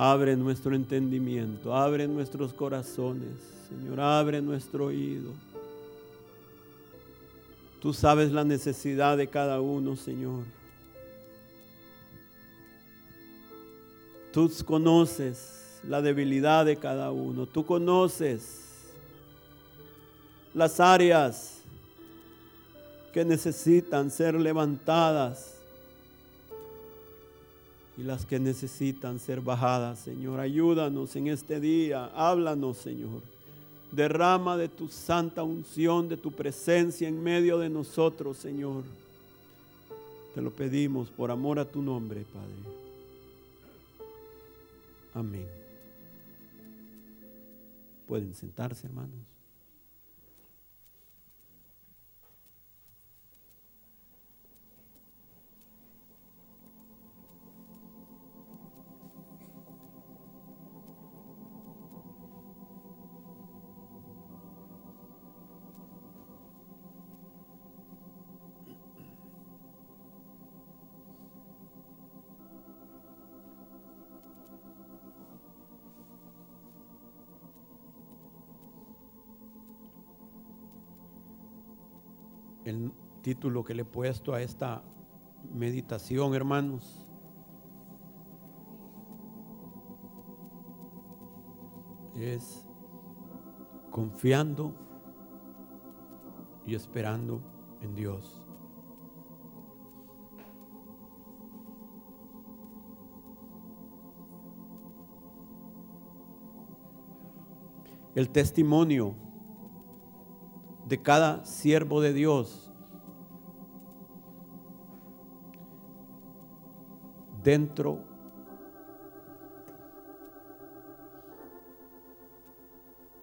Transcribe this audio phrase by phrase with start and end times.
[0.00, 3.32] Abre nuestro entendimiento, abre nuestros corazones,
[3.68, 5.32] Señor, abre nuestro oído.
[7.80, 10.44] Tú sabes la necesidad de cada uno, Señor.
[14.32, 17.46] Tú conoces la debilidad de cada uno.
[17.46, 18.92] Tú conoces
[20.54, 21.58] las áreas
[23.12, 25.57] que necesitan ser levantadas
[27.98, 30.38] y las que necesitan ser bajadas, Señor.
[30.38, 32.06] Ayúdanos en este día.
[32.14, 33.22] Háblanos, Señor.
[33.90, 38.84] Derrama de tu santa unción, de tu presencia en medio de nosotros, Señor.
[40.32, 42.76] Te lo pedimos por amor a tu nombre, Padre.
[45.14, 45.48] Amén.
[48.06, 49.37] Pueden sentarse, hermanos.
[83.28, 84.82] Título que le he puesto a esta
[85.52, 87.06] meditación, hermanos.
[92.14, 92.66] Es
[93.90, 94.72] confiando
[96.64, 97.42] y esperando
[97.82, 98.42] en Dios.
[108.14, 109.14] El testimonio
[110.86, 112.67] de cada siervo de Dios
[117.48, 117.98] dentro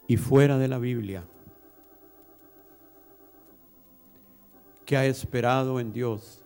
[0.08, 1.24] y fuera de la Biblia
[4.84, 6.42] que ha esperado en Dios,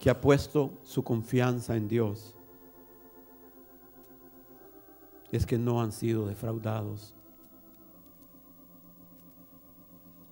[0.00, 2.36] que ha puesto su confianza en Dios,
[5.30, 7.14] es que no han sido defraudados.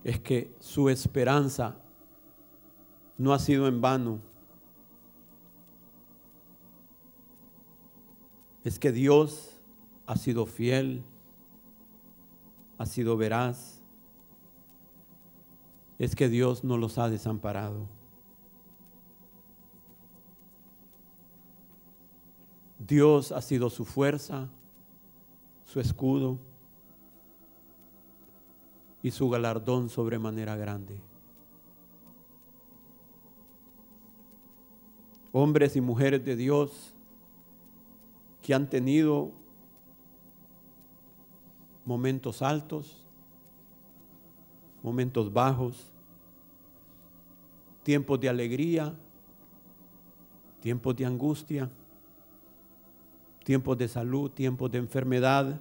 [0.05, 1.75] es que su esperanza
[3.17, 4.34] no ha sido en vano.
[8.65, 9.61] Es que Dios
[10.07, 11.03] ha sido fiel,
[12.79, 13.79] ha sido veraz.
[15.99, 17.87] Es que Dios no los ha desamparado.
[22.79, 24.49] Dios ha sido su fuerza,
[25.65, 26.39] su escudo
[29.03, 30.99] y su galardón sobremanera grande.
[35.31, 36.94] Hombres y mujeres de Dios
[38.45, 39.31] que han tenido
[41.83, 43.03] momentos altos,
[44.83, 45.91] momentos bajos,
[47.81, 48.95] tiempos de alegría,
[50.59, 51.71] tiempos de angustia,
[53.43, 55.59] tiempos de salud, tiempos de enfermedad,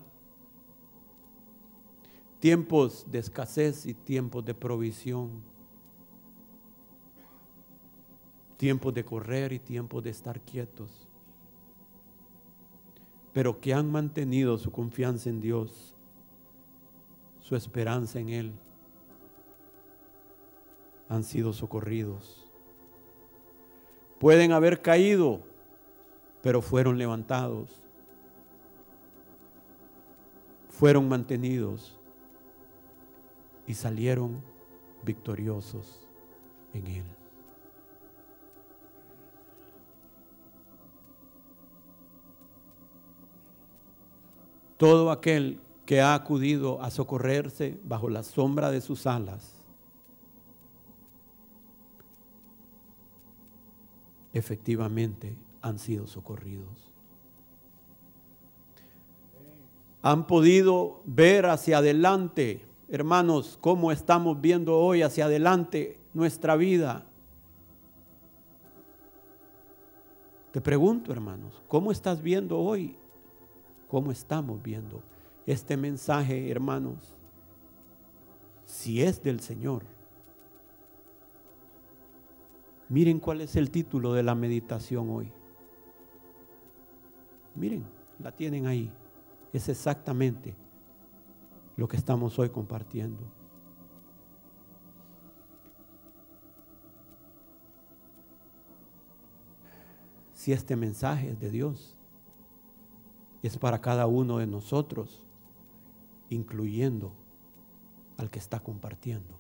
[2.38, 5.42] tiempos de escasez y tiempos de provisión,
[8.58, 11.03] tiempos de correr y tiempos de estar quietos,
[13.34, 15.94] pero que han mantenido su confianza en Dios,
[17.40, 18.52] su esperanza en Él,
[21.08, 22.46] han sido socorridos.
[24.18, 25.40] Pueden haber caído,
[26.42, 27.82] pero fueron levantados,
[30.70, 31.98] fueron mantenidos
[33.66, 34.42] y salieron
[35.02, 36.08] victoriosos
[36.72, 37.23] en él.
[44.76, 49.52] Todo aquel que ha acudido a socorrerse bajo la sombra de sus alas,
[54.32, 56.90] efectivamente han sido socorridos.
[60.02, 67.04] Han podido ver hacia adelante hermanos, cómo estamos viendo hoy hacia adelante nuestra vida.
[70.52, 72.96] Te pregunto, hermanos, ¿cómo estás viendo hoy?
[73.94, 75.04] ¿Cómo estamos viendo
[75.46, 77.14] este mensaje, hermanos?
[78.64, 79.84] Si es del Señor.
[82.88, 85.30] Miren cuál es el título de la meditación hoy.
[87.54, 87.84] Miren,
[88.18, 88.90] la tienen ahí.
[89.52, 90.56] Es exactamente
[91.76, 93.22] lo que estamos hoy compartiendo.
[100.32, 101.96] si este mensaje es de Dios.
[103.44, 105.22] Es para cada uno de nosotros,
[106.30, 107.12] incluyendo
[108.16, 109.38] al que está compartiendo.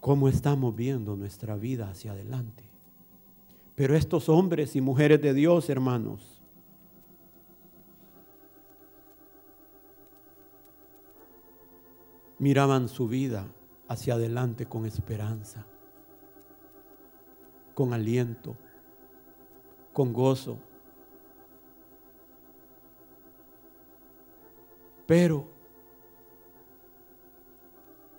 [0.00, 2.62] ¿Cómo estamos viendo nuestra vida hacia adelante?
[3.74, 6.42] Pero estos hombres y mujeres de Dios, hermanos,
[12.38, 13.46] miraban su vida
[13.88, 15.64] hacia adelante con esperanza,
[17.74, 18.58] con aliento,
[19.92, 20.58] con gozo.
[25.06, 25.46] Pero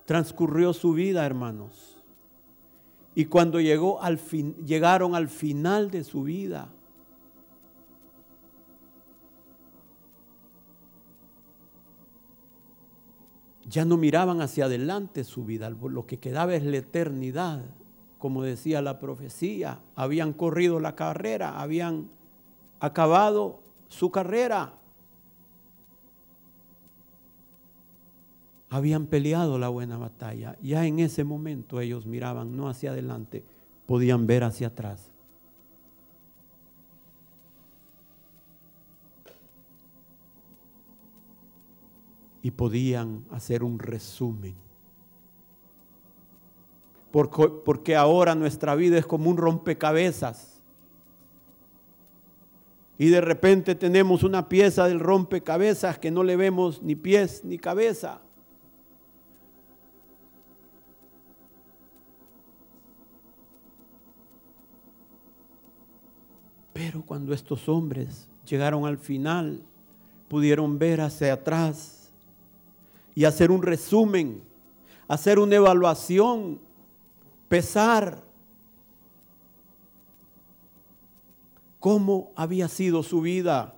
[0.05, 2.03] transcurrió su vida, hermanos.
[3.15, 6.71] Y cuando llegó al fin, llegaron al final de su vida,
[13.67, 17.63] ya no miraban hacia adelante su vida, lo que quedaba es la eternidad.
[18.23, 22.09] Como decía la profecía, habían corrido la carrera, habían
[22.79, 23.59] acabado
[23.89, 24.75] su carrera.
[28.69, 30.57] habían peleado la buena batalla.
[30.61, 33.43] Ya en ese momento ellos miraban no hacia adelante,
[33.85, 35.11] podían ver hacia atrás.
[42.41, 44.62] Y podían hacer un resumen.
[47.13, 50.59] Porque, ahora nuestra vida es como un rompecabezas.
[52.97, 57.59] Y de repente tenemos una pieza del rompecabezas que no le vemos ni pies ni
[57.59, 58.19] cabeza.
[66.73, 69.61] Pero cuando estos hombres llegaron al final,
[70.27, 72.11] pudieron ver hacia atrás
[73.13, 74.41] y hacer un resumen,
[75.07, 76.62] hacer una evaluación,
[77.53, 78.23] pesar
[81.79, 83.75] cómo había sido su vida,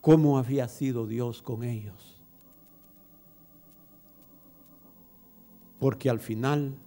[0.00, 2.18] cómo había sido Dios con ellos.
[5.78, 6.78] Porque al final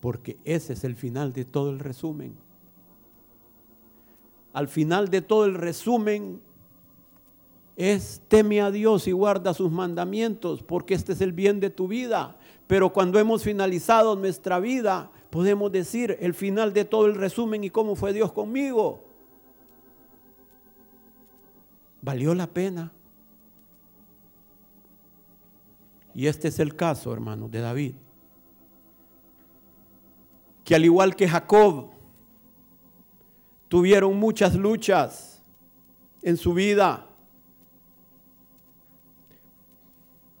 [0.00, 2.34] porque ese es el final de todo el resumen.
[4.52, 6.40] Al final de todo el resumen
[7.76, 11.88] es teme a Dios y guarda sus mandamientos, porque este es el bien de tu
[11.88, 12.36] vida.
[12.66, 17.70] Pero cuando hemos finalizado nuestra vida, podemos decir el final de todo el resumen y
[17.70, 19.04] cómo fue Dios conmigo.
[22.00, 22.92] Valió la pena.
[26.14, 27.94] Y este es el caso, hermano, de David
[30.64, 31.90] que al igual que Jacob,
[33.68, 35.42] tuvieron muchas luchas
[36.22, 37.06] en su vida.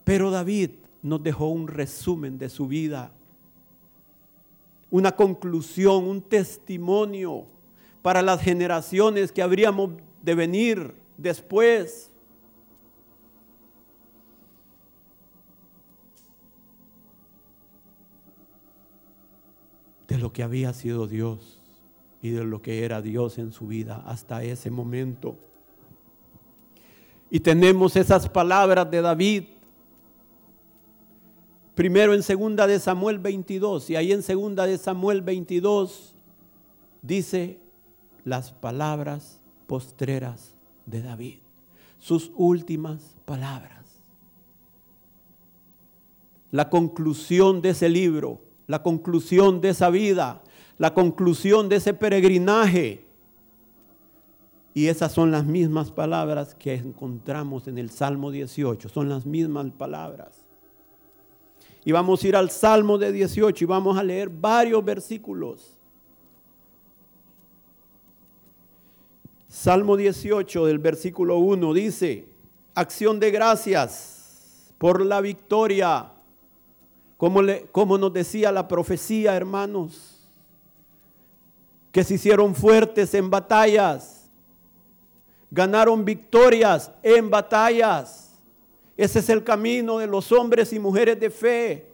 [0.04, 0.70] Pero David
[1.02, 3.12] nos dejó un resumen de su vida,
[4.90, 7.46] una conclusión, un testimonio
[8.02, 9.90] para las generaciones que habríamos
[10.22, 12.10] de venir después.
[20.06, 21.60] de lo que había sido Dios
[22.22, 25.36] y de lo que era Dios en su vida hasta ese momento.
[27.30, 29.44] Y tenemos esas palabras de David.
[31.74, 36.14] Primero en segunda de Samuel 22 y ahí en segunda de Samuel 22
[37.02, 37.58] dice
[38.24, 40.54] las palabras postreras
[40.86, 41.38] de David,
[41.98, 43.84] sus últimas palabras.
[46.50, 50.42] La conclusión de ese libro la conclusión de esa vida,
[50.78, 53.04] la conclusión de ese peregrinaje.
[54.72, 59.70] Y esas son las mismas palabras que encontramos en el Salmo 18, son las mismas
[59.70, 60.43] palabras.
[61.84, 65.76] Y vamos a ir al Salmo de 18 y vamos a leer varios versículos.
[69.48, 72.26] Salmo 18 del versículo 1 dice,
[72.74, 76.10] acción de gracias por la victoria
[77.16, 80.20] como, nos decía la profecía, hermanos,
[81.90, 84.28] que se hicieron fuertes en batallas,
[85.50, 88.23] ganaron victorias en batallas.
[88.96, 91.86] Ese es el camino de los hombres y mujeres de fe.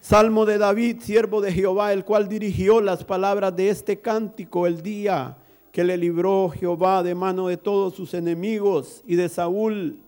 [0.00, 4.82] Salmo de David, siervo de Jehová, el cual dirigió las palabras de este cántico el
[4.82, 5.38] día
[5.72, 9.98] que le libró Jehová de mano de todos sus enemigos y de Saúl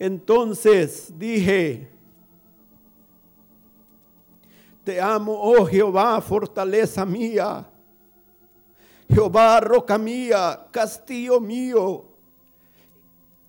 [0.00, 1.90] entonces dije,
[4.82, 7.68] te amo, oh Jehová, fortaleza mía.
[9.06, 12.06] Jehová, roca mía, castillo mío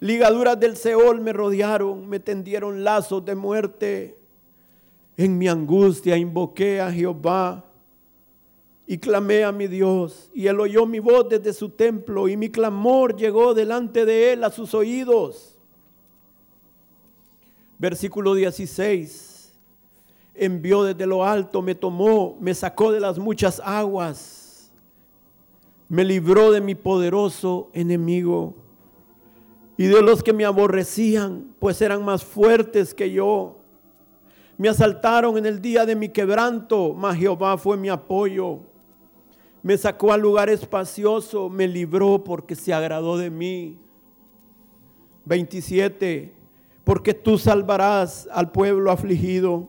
[0.00, 4.18] Ligaduras del Seol me rodearon, me tendieron lazos de muerte.
[5.16, 7.64] En mi angustia invoqué a Jehová
[8.86, 10.30] y clamé a mi Dios.
[10.34, 14.44] Y él oyó mi voz desde su templo y mi clamor llegó delante de él
[14.44, 15.56] a sus oídos.
[17.78, 19.34] Versículo 16
[20.34, 24.72] envió desde lo alto, me tomó, me sacó de las muchas aguas,
[25.88, 28.63] me libró de mi poderoso enemigo
[29.76, 33.58] y de los que me aborrecían, pues eran más fuertes que yo.
[34.56, 38.60] Me asaltaron en el día de mi quebranto, mas Jehová fue mi apoyo.
[39.62, 43.78] Me sacó al lugar espacioso, me libró porque se agradó de mí.
[45.24, 46.34] 27.
[46.84, 49.68] Porque tú salvarás al pueblo afligido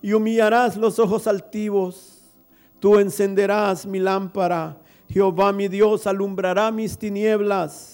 [0.00, 2.22] y humillarás los ojos altivos.
[2.78, 4.80] Tú encenderás mi lámpara.
[5.08, 7.93] Jehová mi Dios alumbrará mis tinieblas.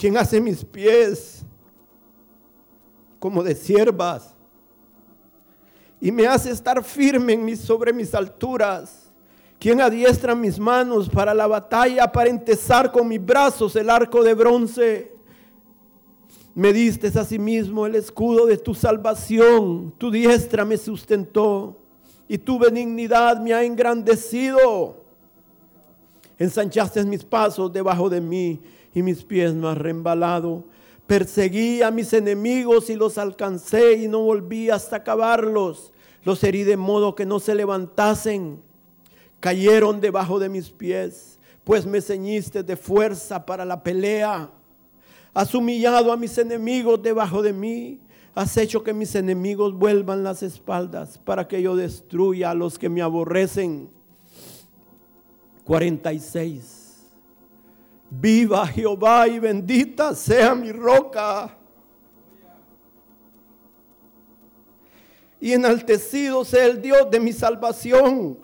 [0.00, 1.42] quien hace mis pies
[3.18, 4.34] como de siervas
[6.00, 9.12] y me hace estar firme en mis, sobre mis alturas,
[9.58, 14.32] quien adiestra mis manos para la batalla, para entesar con mis brazos el arco de
[14.32, 15.12] bronce.
[16.54, 21.76] Me diste asimismo el escudo de tu salvación, tu diestra me sustentó
[22.26, 25.04] y tu benignidad me ha engrandecido.
[26.38, 28.62] Ensanchaste mis pasos debajo de mí
[28.94, 30.64] y mis pies no han reembalado.
[31.06, 35.92] Perseguí a mis enemigos y los alcancé y no volví hasta acabarlos.
[36.24, 38.60] Los herí de modo que no se levantasen.
[39.40, 44.50] Cayeron debajo de mis pies, pues me ceñiste de fuerza para la pelea.
[45.32, 48.00] Has humillado a mis enemigos debajo de mí
[48.34, 52.88] Has hecho que mis enemigos vuelvan las espaldas para que yo destruya a los que
[52.88, 53.90] me aborrecen.
[55.64, 56.79] 46.
[58.10, 61.56] Viva Jehová y bendita sea mi roca.
[65.40, 68.38] Y enaltecido sea el Dios de mi salvación.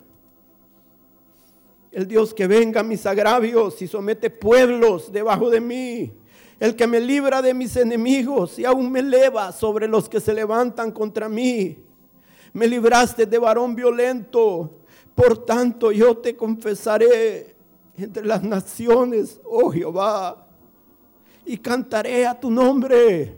[1.91, 6.13] El Dios que venga a mis agravios y somete pueblos debajo de mí
[6.59, 10.33] el que me libra de mis enemigos y aún me eleva sobre los que se
[10.33, 11.77] levantan contra mí.
[12.53, 14.79] Me libraste de varón violento,
[15.13, 17.55] por tanto yo te confesaré
[17.97, 20.45] entre las naciones, oh Jehová,
[21.45, 23.35] y cantaré a tu nombre.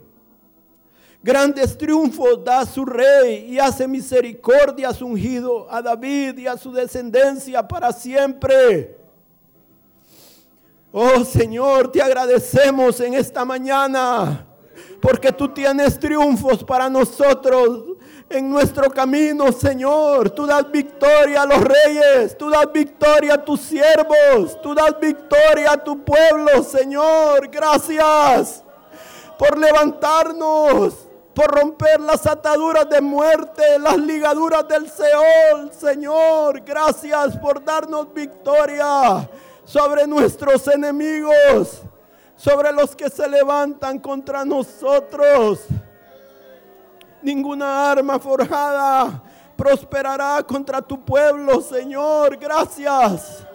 [1.22, 6.58] Grandes triunfos da su rey y hace misericordia a su ungido, a David y a
[6.58, 8.98] su descendencia para siempre.
[10.92, 14.46] Oh Señor, te agradecemos en esta mañana
[15.02, 17.89] porque tú tienes triunfos para nosotros
[18.30, 20.30] en nuestro camino, Señor.
[20.30, 25.74] Tú das victoria a los reyes, tú das victoria a tus siervos, tú das victoria
[25.74, 27.50] a tu pueblo, Señor.
[27.50, 28.64] Gracias
[29.38, 30.94] por levantarnos,
[31.34, 36.62] por romper las ataduras de muerte, las ligaduras del Seol, Señor.
[36.62, 39.28] Gracias por darnos victoria
[39.66, 41.82] sobre nuestros enemigos,
[42.36, 45.60] sobre los que se levantan contra nosotros.
[47.22, 49.22] Ninguna arma forjada
[49.56, 52.38] prosperará contra tu pueblo, Señor.
[52.38, 53.46] Gracias.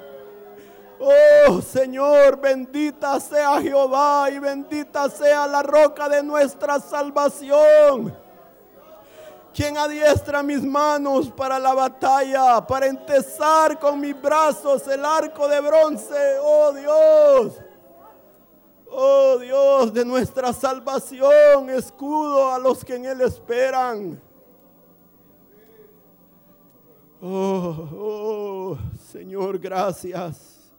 [1.01, 8.25] Oh Señor, bendita sea Jehová y bendita sea la roca de nuestra salvación
[9.55, 15.61] quien adiestra mis manos para la batalla, para entesar con mis brazos el arco de
[15.61, 17.64] bronce, oh Dios.
[18.97, 24.23] Oh Dios de nuestra salvación, escudo a los que en Él esperan.
[27.21, 28.79] Oh, oh,
[29.11, 30.73] Señor, gracias.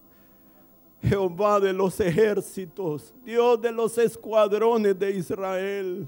[1.02, 6.08] Jehová de los ejércitos, Dios de los escuadrones de Israel.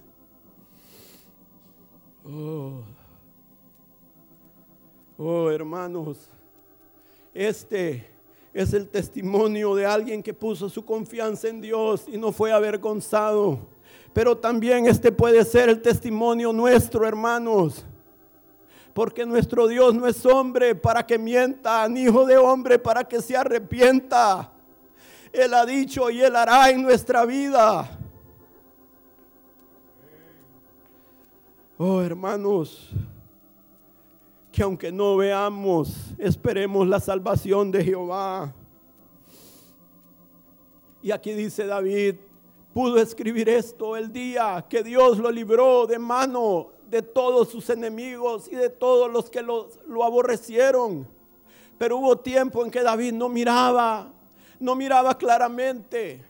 [2.25, 2.83] Oh.
[5.17, 6.29] Oh, hermanos,
[7.33, 8.16] este
[8.57, 13.59] es el testimonio de alguien que puso su confianza en Dios y no fue avergonzado.
[14.13, 17.85] Pero también este puede ser el testimonio nuestro, hermanos.
[18.95, 23.21] Porque nuestro Dios no es hombre para que mienta, ni hijo de hombre para que
[23.21, 24.51] se arrepienta.
[25.31, 27.87] Él ha dicho y Él hará en nuestra vida.
[31.77, 32.91] Oh, hermanos
[34.57, 38.51] que aunque no veamos, esperemos la salvación de Jehová.
[40.99, 42.15] Y aquí dice David,
[42.73, 48.47] pudo escribir esto el día que Dios lo libró de mano de todos sus enemigos
[48.51, 49.69] y de todos los que lo,
[50.03, 51.07] aborrecieron.
[51.77, 54.11] Pero hubo tiempo en que David no miraba,
[54.59, 56.25] no miraba claramente.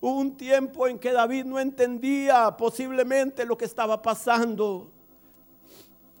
[0.00, 4.93] Hubo un tiempo en que David no entendía posiblemente lo que estaba pasando.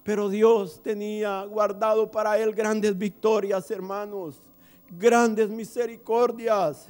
[0.04, 4.36] Pero Dios tenía guardado para él grandes victorias, hermanos,
[4.90, 6.86] grandes misericordias.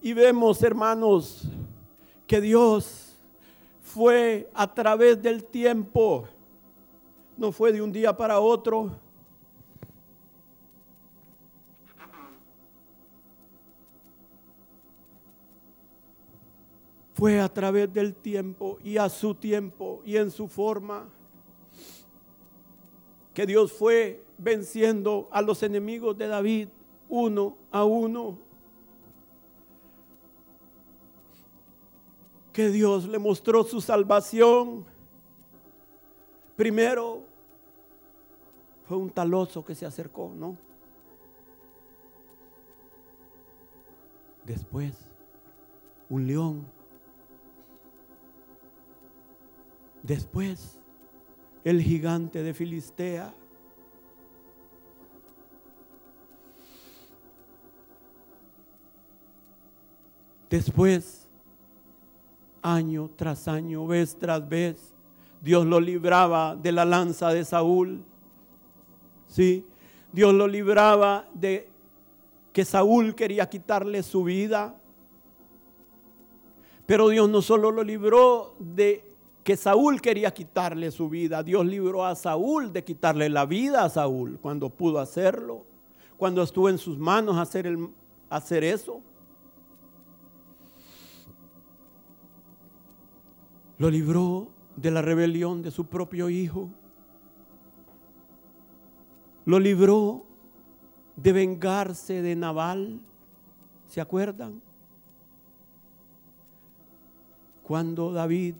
[0.00, 1.42] Y vemos, hermanos,
[2.28, 3.18] que Dios
[3.82, 6.28] fue a través del tiempo,
[7.36, 8.92] no fue de un día para otro,
[17.20, 21.06] fue a través del tiempo y a su tiempo y en su forma
[23.34, 26.68] que Dios fue venciendo a los enemigos de David
[27.10, 28.38] uno a uno.
[32.54, 34.86] Que Dios le mostró su salvación.
[36.56, 37.20] Primero
[38.88, 40.56] fue un taloso que se acercó, ¿no?
[44.46, 44.94] Después,
[46.08, 46.79] un león
[50.02, 50.78] Después,
[51.64, 53.34] el gigante de Filistea.
[60.48, 61.28] Después,
[62.62, 64.92] año tras año, vez tras vez,
[65.40, 68.02] Dios lo libraba de la lanza de Saúl.
[69.26, 69.64] Sí,
[70.12, 71.68] Dios lo libraba de
[72.52, 74.76] que Saúl quería quitarle su vida.
[76.86, 79.09] Pero Dios no solo lo libró de
[79.44, 81.42] que Saúl quería quitarle su vida.
[81.42, 85.64] Dios libró a Saúl de quitarle la vida a Saúl cuando pudo hacerlo,
[86.16, 87.88] cuando estuvo en sus manos hacer, el,
[88.28, 89.00] hacer eso.
[93.78, 96.68] Lo libró de la rebelión de su propio hijo.
[99.46, 100.26] Lo libró
[101.16, 103.00] de vengarse de Nabal.
[103.86, 104.60] ¿Se acuerdan?
[107.62, 108.56] Cuando David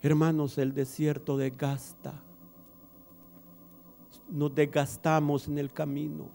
[0.00, 2.22] Hermanos, el desierto desgasta.
[4.28, 6.28] Nos desgastamos en el camino.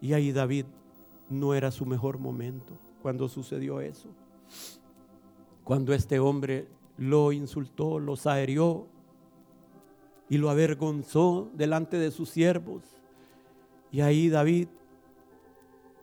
[0.00, 0.66] Y ahí David
[1.30, 4.08] no era su mejor momento cuando sucedió eso.
[5.64, 8.86] Cuando este hombre lo insultó, lo saherió
[10.28, 12.82] y lo avergonzó delante de sus siervos.
[13.90, 14.68] Y ahí David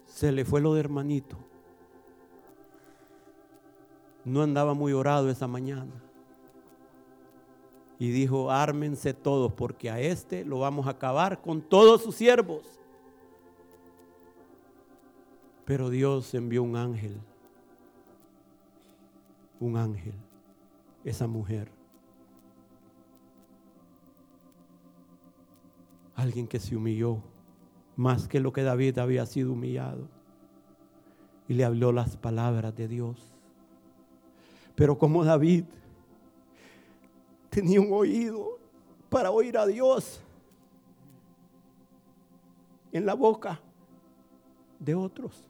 [0.05, 1.37] se le fue lo de hermanito
[4.25, 5.93] no andaba muy orado esa mañana.
[7.99, 12.79] Y dijo, ármense todos porque a este lo vamos a acabar con todos sus siervos.
[15.65, 17.17] Pero Dios envió un ángel,
[19.59, 20.15] un ángel,
[21.03, 21.71] esa mujer.
[26.15, 27.21] Alguien que se humilló
[27.95, 30.07] más que lo que David había sido humillado.
[31.47, 33.32] Y le habló las palabras de Dios.
[34.75, 35.65] Pero como David
[37.49, 38.59] tenía un oído
[39.09, 40.21] para oír a Dios
[42.91, 43.59] en la boca
[44.79, 45.47] de otros,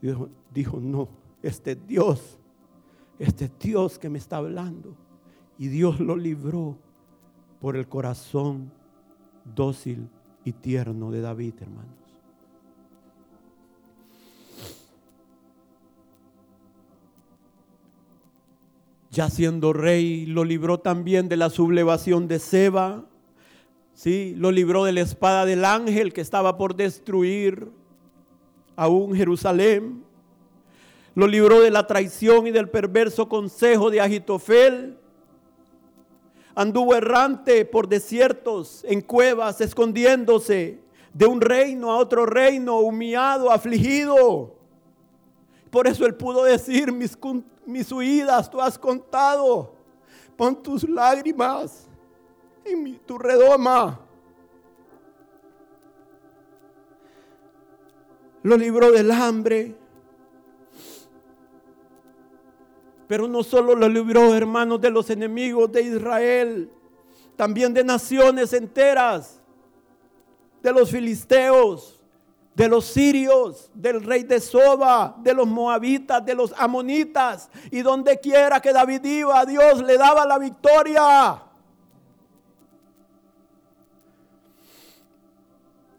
[0.00, 1.08] dijo, dijo no,
[1.42, 2.38] este Dios,
[3.18, 4.94] este Dios que me está hablando.
[5.58, 6.76] Y Dios lo libró
[7.60, 8.72] por el corazón
[9.54, 10.08] dócil
[10.44, 12.01] y tierno de David, hermano.
[19.12, 23.04] Ya siendo rey, lo libró también de la sublevación de Seba,
[23.92, 24.34] ¿sí?
[24.38, 27.68] lo libró de la espada del ángel que estaba por destruir
[28.74, 30.02] aún Jerusalén,
[31.14, 34.96] lo libró de la traición y del perverso consejo de Agitofel,
[36.54, 40.80] anduvo errante por desiertos, en cuevas, escondiéndose
[41.12, 44.56] de un reino a otro reino, humillado, afligido.
[45.70, 47.14] Por eso él pudo decir, mis,
[47.66, 49.72] mis huidas tú has contado.
[50.36, 51.86] Pon tus lágrimas
[52.64, 54.00] en tu redoma.
[58.42, 59.76] Lo libró del hambre.
[63.06, 66.70] Pero no solo lo libró, hermanos, de los enemigos de Israel,
[67.36, 69.40] también de naciones enteras,
[70.62, 72.01] de los filisteos,
[72.54, 77.50] de los sirios, del rey de Soba, de los moabitas, de los amonitas.
[77.70, 81.42] Y donde quiera que David iba, Dios le daba la victoria.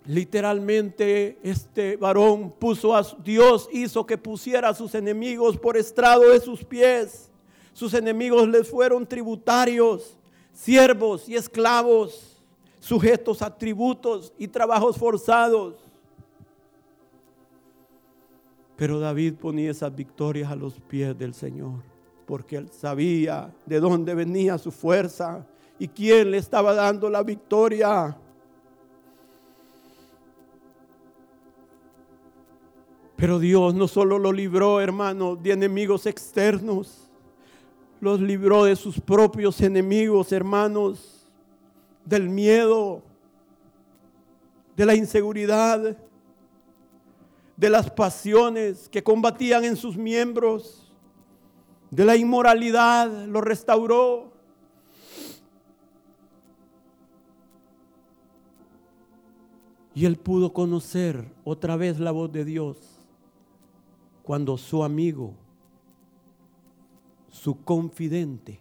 [0.06, 6.39] Literalmente este varón puso a Dios, hizo que pusiera a sus enemigos por estrado de
[6.39, 7.32] sus pies.
[7.72, 10.18] Sus enemigos les fueron tributarios,
[10.52, 12.44] siervos y esclavos,
[12.80, 15.83] sujetos a tributos y trabajos forzados.
[18.84, 21.82] Pero David ponía esas victorias a los pies del Señor,
[22.26, 25.48] porque él sabía de dónde venía su fuerza
[25.80, 28.13] y quién le estaba dando la victoria.
[33.15, 37.10] Pero Dios no solo lo libró, hermano, de enemigos externos,
[38.02, 41.26] los libró de sus propios enemigos, hermanos,
[42.04, 43.02] del miedo,
[44.76, 45.96] de la inseguridad,
[47.63, 50.91] de las pasiones que combatían en sus miembros,
[51.91, 54.34] de la inmoralidad, lo restauró.
[59.95, 62.76] Y él pudo conocer otra vez la voz de Dios
[64.23, 65.34] cuando su amigo,
[67.30, 68.60] su confidente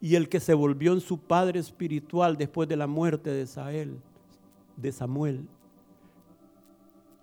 [0.00, 4.00] y el que se volvió en su padre espiritual después de la muerte de Sael,
[4.74, 5.46] de Samuel,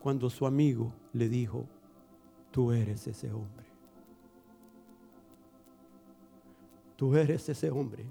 [0.01, 1.65] cuando su amigo le dijo,
[2.49, 3.65] tú eres ese hombre.
[6.95, 8.05] Tú eres ese hombre.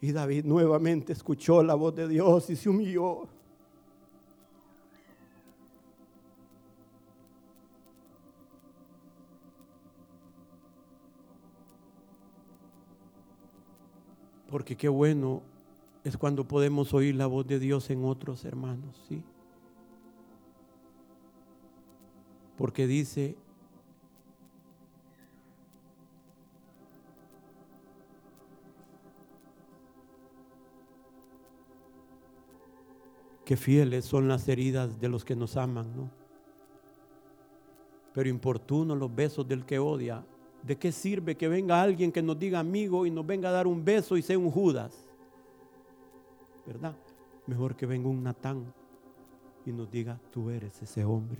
[0.00, 3.28] Y David nuevamente escuchó la voz de Dios y se humilló.
[14.48, 15.42] Porque qué bueno
[16.02, 19.22] es cuando podemos oír la voz de Dios en otros hermanos, ¿sí?
[22.60, 23.38] Porque dice,
[33.46, 36.10] que fieles son las heridas de los que nos aman, ¿no?
[38.12, 40.22] Pero importuno los besos del que odia.
[40.62, 43.66] ¿De qué sirve que venga alguien que nos diga amigo y nos venga a dar
[43.66, 45.06] un beso y sea un Judas?
[46.66, 46.94] ¿Verdad?
[47.46, 48.70] Mejor que venga un Natán
[49.64, 51.38] y nos diga, tú eres ese hombre.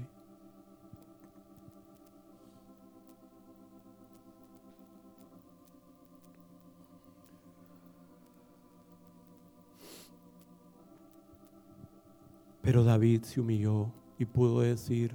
[12.63, 15.13] Pero David se humilló y pudo decir,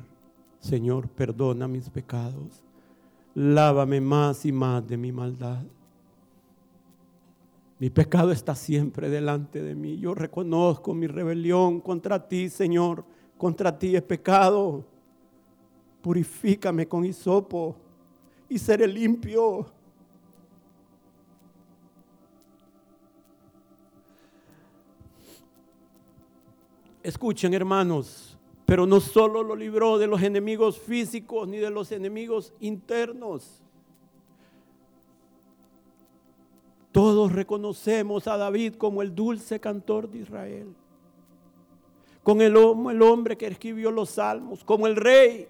[0.60, 2.66] Señor, perdona mis pecados
[3.36, 5.64] lávame más y más de mi maldad.
[7.78, 9.98] Mi pecado está siempre delante de mí.
[9.98, 13.04] Yo reconozco mi rebelión contra ti, Señor.
[13.38, 14.86] Contra ti es pecado.
[16.02, 17.76] Purifícame con hisopo
[18.48, 19.66] y seré limpio.
[27.06, 32.52] Escuchen, hermanos, pero no solo lo libró de los enemigos físicos ni de los enemigos
[32.60, 33.62] internos.
[36.92, 40.76] Todos reconocemos a David como el dulce cantor de Israel,
[42.24, 45.48] como el, el hombre que escribió los salmos, como el rey.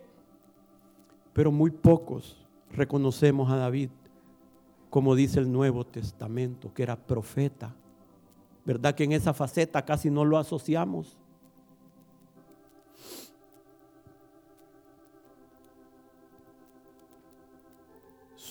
[1.32, 2.36] Pero muy pocos
[2.74, 3.91] reconocemos a David,
[4.89, 7.74] como dice el Nuevo Testamento, que era profeta.
[8.65, 11.18] ¿Verdad que en esa faceta casi no lo asociamos?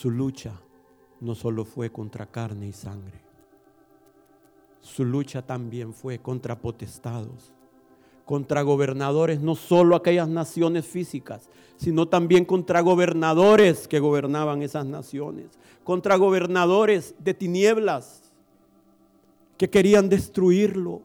[0.05, 0.53] Su lucha
[1.21, 3.23] no solo fue contra carne y sangre,
[4.83, 7.55] su lucha también fue contra potestados,
[8.27, 15.59] contra gobernadores, no solo aquellas naciones físicas, sino también contra gobernadores que gobernaban esas naciones,
[15.85, 18.31] contra gobernadores de tinieblas
[19.57, 21.01] que querían destruirlo.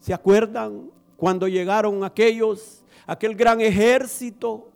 [0.00, 4.71] ¿Se acuerdan cuando llegaron aquellos, aquel gran ejército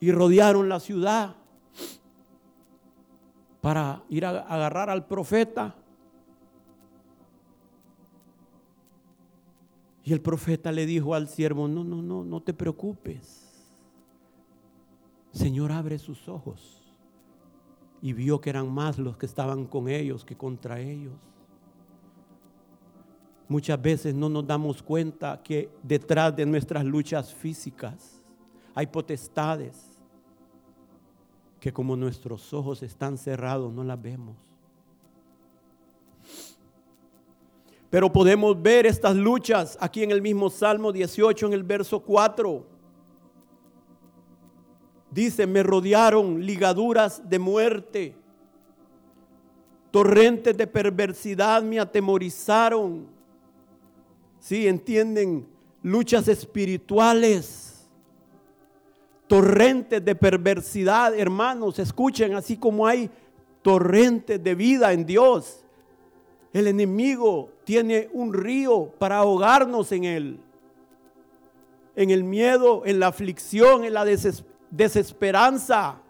[0.00, 1.36] y rodearon la ciudad
[3.60, 5.74] para ir a agarrar al profeta.
[10.04, 13.42] Y el profeta le dijo al siervo, no, no, no, no te preocupes.
[15.32, 16.80] Señor, abre sus ojos.
[18.00, 21.14] Y vio que eran más los que estaban con ellos que contra ellos.
[23.48, 28.15] Muchas veces no nos damos cuenta que detrás de nuestras luchas físicas
[28.76, 29.74] hay potestades
[31.58, 34.36] que como nuestros ojos están cerrados no las vemos.
[37.88, 42.66] Pero podemos ver estas luchas aquí en el mismo Salmo 18, en el verso 4.
[45.10, 48.14] Dice, me rodearon ligaduras de muerte,
[49.90, 53.06] torrentes de perversidad me atemorizaron.
[54.38, 55.48] Sí, entienden,
[55.82, 57.65] luchas espirituales,
[59.26, 63.10] torrentes de perversidad, hermanos, escuchen, así como hay
[63.62, 65.64] torrentes de vida en Dios.
[66.52, 70.40] El enemigo tiene un río para ahogarnos en él.
[71.94, 74.04] En el miedo, en la aflicción, en la
[74.70, 76.00] desesperanza,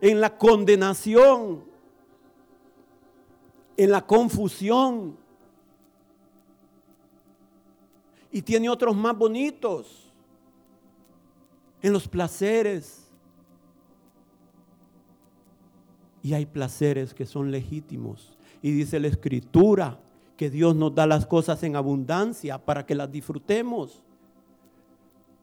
[0.00, 1.64] en la condenación,
[3.76, 5.16] en la confusión.
[8.30, 10.07] Y tiene otros más bonitos,
[11.82, 13.04] en los placeres.
[16.22, 20.00] Y hay placeres que son legítimos y dice la escritura
[20.36, 24.02] que Dios nos da las cosas en abundancia para que las disfrutemos.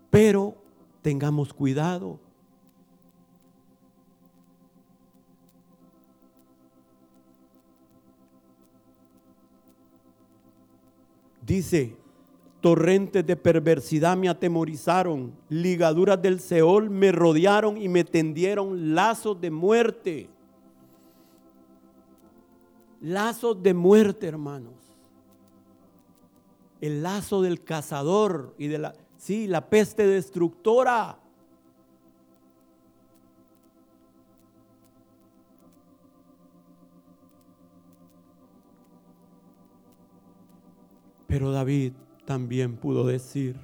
[0.10, 0.56] Pero
[1.02, 2.19] tengamos cuidado.
[11.45, 11.95] Dice,
[12.65, 19.51] torrentes de perversidad me atemorizaron, ligaduras del Seol me rodearon y me tendieron lazos de
[19.51, 20.30] muerte
[23.06, 24.73] lazos de muerte, hermanos.
[26.82, 31.19] El lazo del cazador y de la, sí, la peste destructora.
[41.28, 41.93] Pero David
[42.26, 43.56] también pudo decir,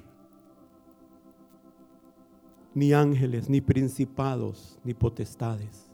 [2.74, 5.90] ni ángeles, ni principados, ni potestades,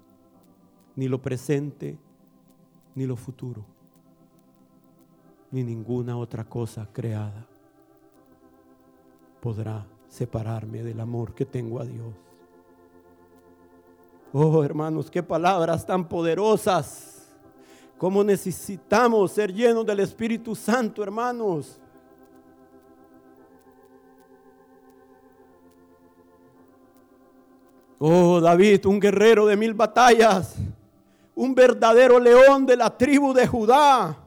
[0.95, 1.99] ni lo presente,
[2.95, 3.65] ni lo futuro,
[5.51, 7.47] ni ninguna otra cosa creada
[9.41, 12.15] podrá separarme del amor que tengo a Dios.
[14.33, 17.33] Oh hermanos, qué palabras tan poderosas.
[17.97, 21.81] Cómo necesitamos ser llenos del Espíritu Santo, hermanos.
[27.99, 30.55] Oh David, un guerrero de mil batallas
[31.39, 34.19] un verdadero león de la tribu de Judá,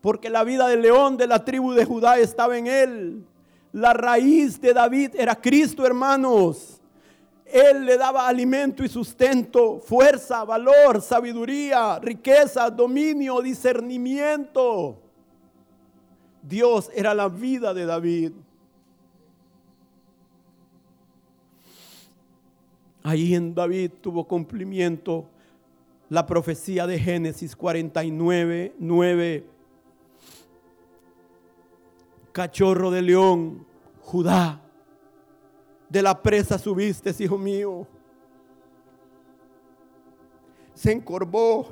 [0.00, 3.24] porque la vida del león de la tribu de Judá estaba en él.
[3.72, 6.80] La raíz de David era Cristo, hermanos.
[7.44, 15.00] Él le daba alimento y sustento, fuerza, valor, sabiduría, riqueza, dominio, discernimiento.
[16.42, 18.32] Dios era la vida de David.
[23.06, 25.26] Ahí en David tuvo cumplimiento
[26.08, 29.46] la profecía de Génesis 49, 9.
[32.32, 33.64] Cachorro de león,
[34.00, 34.60] Judá,
[35.88, 37.86] de la presa subiste, hijo mío.
[40.74, 41.68] Se encorvó,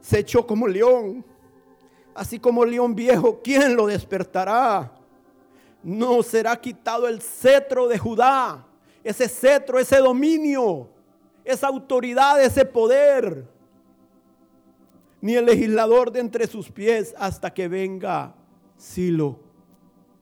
[0.00, 1.24] se echó como león,
[2.16, 4.92] así como león viejo, ¿quién lo despertará?
[5.84, 8.66] No será quitado el cetro de Judá,
[9.04, 10.90] ese cetro, ese dominio
[11.48, 13.48] esa autoridad, ese poder,
[15.22, 18.34] ni el legislador de entre sus pies hasta que venga
[18.76, 19.40] Silo,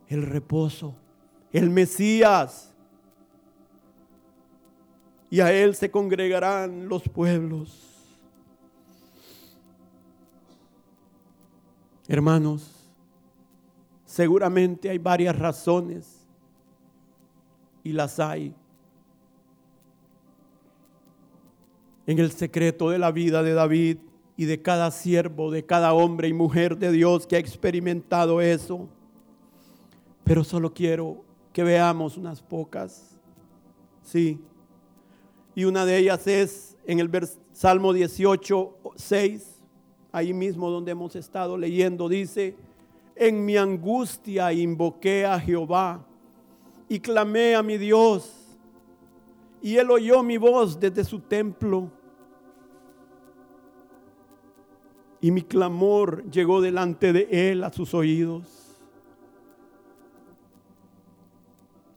[0.07, 0.95] el reposo,
[1.53, 2.73] el Mesías.
[5.29, 7.83] Y a él se congregarán los pueblos.
[12.07, 12.89] Hermanos,
[14.05, 16.25] seguramente hay varias razones
[17.83, 18.55] y las hay
[22.07, 23.99] en el secreto de la vida de David
[24.37, 28.89] y de cada siervo, de cada hombre y mujer de Dios que ha experimentado eso.
[30.25, 33.17] Pero solo quiero que veamos unas pocas.
[34.03, 34.39] Sí.
[35.55, 37.11] Y una de ellas es en el
[37.53, 39.63] Salmo 18, 6,
[40.13, 42.55] ahí mismo donde hemos estado leyendo, dice,
[43.17, 46.05] en mi angustia invoqué a Jehová
[46.89, 48.33] y clamé a mi Dios.
[49.63, 51.91] Y él oyó mi voz desde su templo
[55.21, 58.67] y mi clamor llegó delante de él a sus oídos.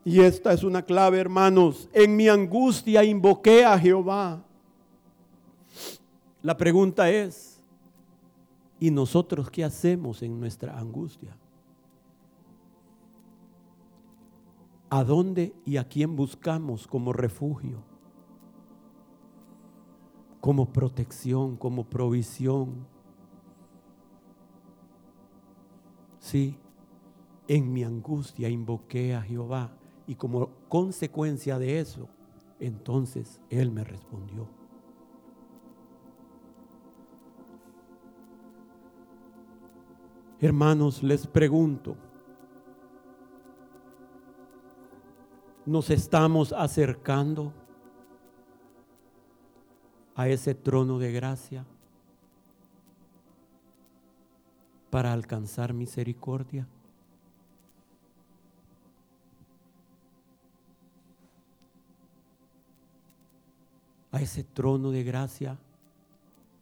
[0.05, 1.89] Y esta es una clave, hermanos.
[1.93, 4.43] En mi angustia invoqué a Jehová.
[6.41, 7.61] La pregunta es,
[8.79, 11.35] ¿y nosotros qué hacemos en nuestra angustia?
[14.89, 17.83] ¿A dónde y a quién buscamos como refugio?
[20.39, 22.87] Como protección, como provisión.
[26.19, 26.57] Sí,
[27.47, 29.71] en mi angustia invoqué a Jehová
[30.05, 32.09] y como consecuencia de eso,
[32.59, 34.47] entonces Él me respondió.
[40.41, 41.97] Hermanos, les pregunto,
[45.65, 47.53] nos estamos acercando
[50.15, 51.65] a ese trono de gracia
[54.89, 56.67] para alcanzar misericordia.
[64.11, 65.57] A ese trono de gracia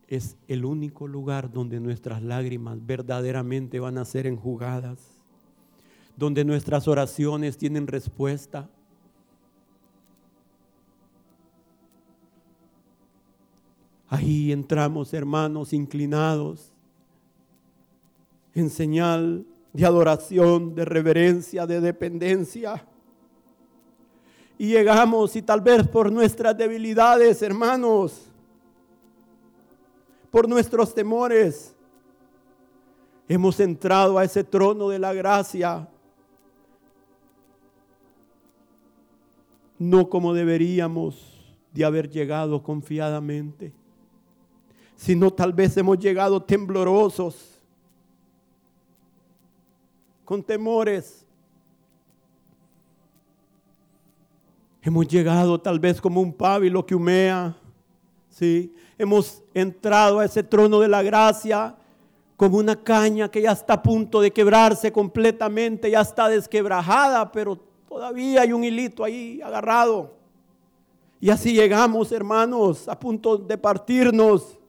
[0.07, 4.99] es el único lugar donde nuestras lágrimas verdaderamente van a ser enjugadas,
[6.15, 8.69] donde nuestras oraciones tienen respuesta
[14.09, 16.71] Ahí entramos, hermanos, inclinados
[18.59, 22.85] en señal de adoración, de reverencia, de dependencia.
[24.57, 28.25] Y llegamos y tal vez por nuestras debilidades, hermanos,
[30.31, 31.75] por nuestros temores,
[33.27, 35.87] hemos entrado a ese trono de la gracia,
[39.77, 41.33] no como deberíamos
[41.71, 43.71] de haber llegado confiadamente
[44.97, 47.56] sino tal vez hemos llegado temblorosos,
[50.27, 51.25] con temores.
[54.81, 57.55] Hemos llegado tal vez como un pábilo que humea,
[58.29, 58.75] ¿sí?
[58.97, 61.77] Hemos entrado a ese trono de la gracia
[62.35, 67.55] como una caña que ya está a punto de quebrarse completamente, ya está desquebrajada, pero
[67.87, 70.13] todavía hay un hilito ahí agarrado.
[71.21, 74.59] Y así llegamos, hermanos, a punto de partirnos.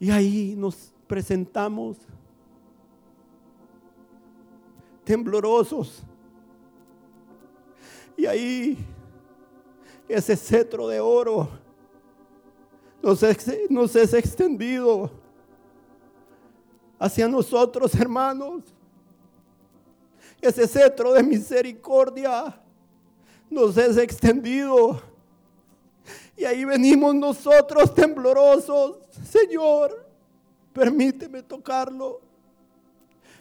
[0.00, 1.98] Y ahí nos presentamos
[5.04, 6.02] temblorosos.
[8.16, 8.78] Y ahí
[10.08, 11.48] ese cetro de oro
[13.02, 15.10] nos es, nos es extendido
[16.98, 18.62] hacia nosotros, hermanos.
[20.40, 22.60] Ese cetro de misericordia
[23.50, 25.00] nos es extendido
[26.36, 28.98] y ahí venimos nosotros temblorosos.
[29.24, 30.06] Señor,
[30.72, 32.20] permíteme tocarlo.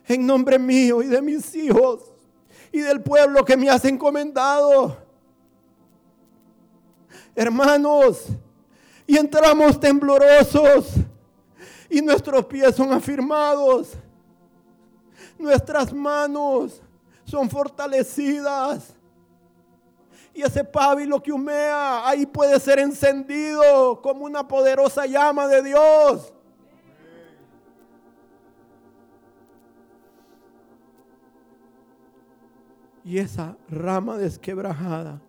[0.07, 2.11] En nombre mío y de mis hijos
[2.71, 4.97] y del pueblo que me has encomendado.
[7.35, 8.27] Hermanos,
[9.07, 10.87] y entramos temblorosos
[11.89, 13.93] y nuestros pies son afirmados.
[15.37, 16.81] Nuestras manos
[17.25, 18.93] son fortalecidas
[20.33, 26.33] y ese pábilo que humea ahí puede ser encendido como una poderosa llama de Dios.
[33.03, 35.21] Y esa rama desquebrajada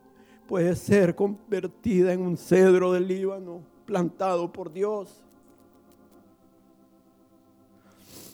[0.46, 5.22] puede ser convertida en un cedro del Líbano plantado por Dios.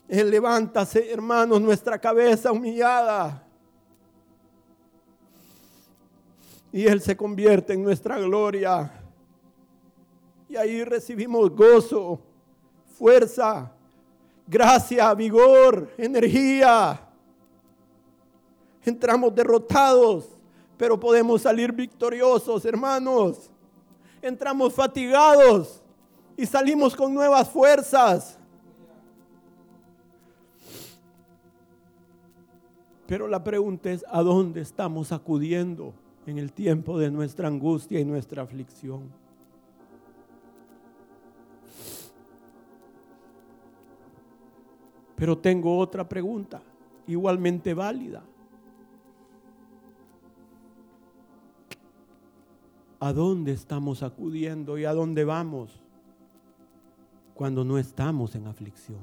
[0.08, 3.46] Él levántase, hermanos, nuestra cabeza humillada
[6.72, 8.92] y Él se convierte en nuestra gloria.
[10.48, 12.20] Y ahí recibimos gozo,
[12.98, 13.72] fuerza,
[14.46, 17.08] gracia, vigor, energía.
[18.84, 20.28] Entramos derrotados,
[20.76, 23.50] pero podemos salir victoriosos, hermanos.
[24.22, 25.82] Entramos fatigados
[26.36, 28.38] y salimos con nuevas fuerzas.
[33.06, 35.92] Pero la pregunta es, ¿a dónde estamos acudiendo?
[36.26, 39.10] en el tiempo de nuestra angustia y nuestra aflicción.
[45.16, 46.62] Pero tengo otra pregunta,
[47.06, 48.22] igualmente válida.
[53.00, 55.80] ¿A dónde estamos acudiendo y a dónde vamos
[57.34, 59.00] cuando no estamos en aflicción?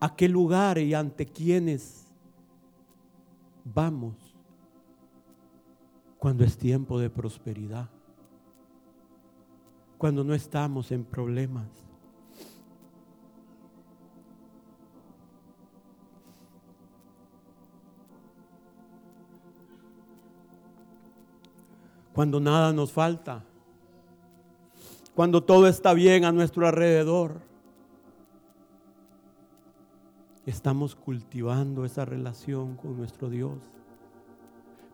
[0.00, 2.02] ¿A qué lugar y ante quiénes
[3.64, 4.14] vamos
[6.18, 7.90] cuando es tiempo de prosperidad,
[9.98, 11.66] cuando no estamos en problemas.
[22.12, 23.44] Cuando nada nos falta.
[25.14, 27.40] Cuando todo está bien a nuestro alrededor.
[30.44, 33.58] Estamos cultivando esa relación con nuestro Dios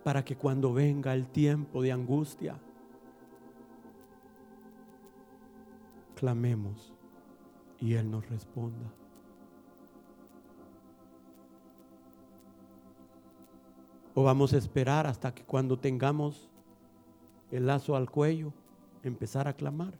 [0.05, 2.59] para que cuando venga el tiempo de angustia,
[6.15, 6.93] clamemos
[7.79, 8.93] y Él nos responda.
[14.15, 16.49] O vamos a esperar hasta que cuando tengamos
[17.51, 18.53] el lazo al cuello,
[19.03, 19.95] empezar a clamar.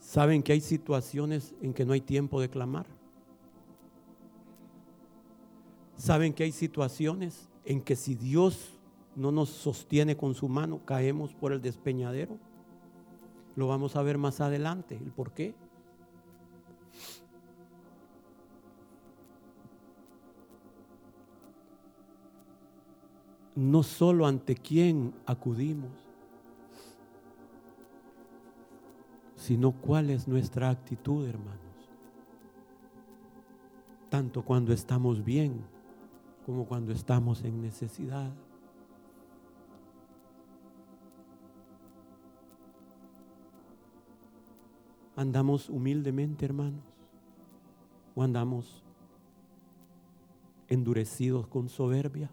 [0.00, 2.86] ¿Saben que hay situaciones en que no hay tiempo de clamar?
[5.96, 8.80] ¿Saben que hay situaciones en que si Dios
[9.14, 12.38] no nos sostiene con su mano, caemos por el despeñadero?
[13.54, 15.54] Lo vamos a ver más adelante, el por qué.
[23.58, 25.90] No solo ante quién acudimos,
[29.34, 31.58] sino cuál es nuestra actitud, hermanos.
[34.10, 35.64] Tanto cuando estamos bien
[36.46, 38.32] como cuando estamos en necesidad.
[45.16, 46.84] ¿Andamos humildemente, hermanos?
[48.14, 48.84] ¿O andamos
[50.68, 52.30] endurecidos con soberbia?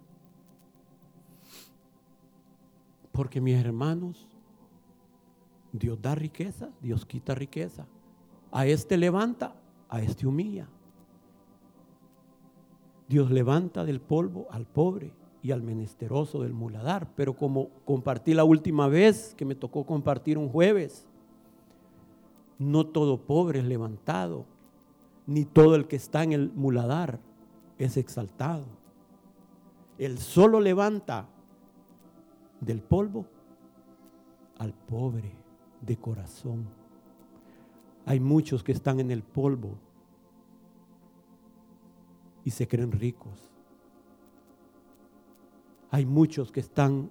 [3.15, 4.27] Porque mis hermanos,
[5.71, 7.87] Dios da riqueza, Dios quita riqueza.
[8.51, 9.55] A este levanta,
[9.87, 10.67] a este humilla.
[13.07, 17.07] Dios levanta del polvo al pobre y al menesteroso del muladar.
[17.15, 21.07] Pero como compartí la última vez que me tocó compartir un jueves,
[22.59, 24.45] no todo pobre es levantado,
[25.25, 27.19] ni todo el que está en el muladar
[27.77, 28.65] es exaltado.
[29.97, 31.29] Él solo levanta
[32.65, 33.25] del polvo
[34.57, 35.31] al pobre
[35.81, 36.65] de corazón.
[38.05, 39.77] Hay muchos que están en el polvo
[42.43, 43.51] y se creen ricos.
[45.91, 47.09] Hay muchos que están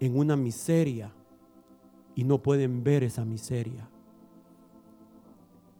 [0.00, 1.12] en una miseria
[2.14, 3.88] y no pueden ver esa miseria.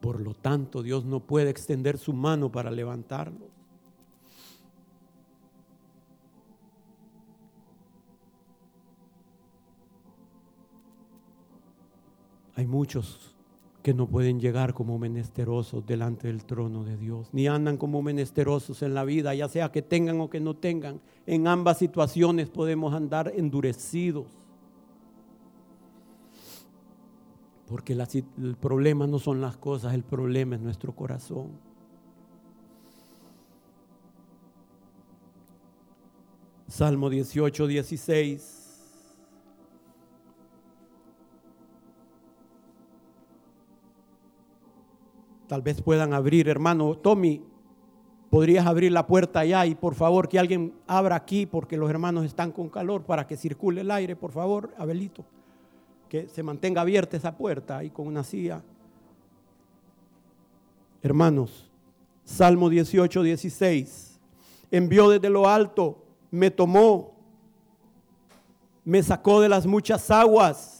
[0.01, 3.56] Por lo tanto, Dios no puede extender su mano para levantarlos.
[12.57, 13.33] Hay muchos
[13.81, 18.81] que no pueden llegar como menesterosos delante del trono de Dios, ni andan como menesterosos
[18.81, 20.99] en la vida, ya sea que tengan o que no tengan.
[21.25, 24.25] En ambas situaciones podemos andar endurecidos
[27.67, 31.51] Porque el problema no son las cosas, el problema es nuestro corazón.
[36.69, 38.56] Salmo 18, 16.
[45.47, 47.41] Tal vez puedan abrir, hermano Tommy,
[48.29, 52.25] podrías abrir la puerta allá y por favor que alguien abra aquí porque los hermanos
[52.25, 55.25] están con calor para que circule el aire, por favor, Abelito
[56.07, 58.61] que se mantenga abierta esa puerta y con una silla.
[61.01, 61.69] Hermanos,
[62.23, 64.19] Salmo 18, 16.
[64.71, 67.13] Envió desde lo alto, me tomó,
[68.83, 70.76] me sacó de las muchas aguas,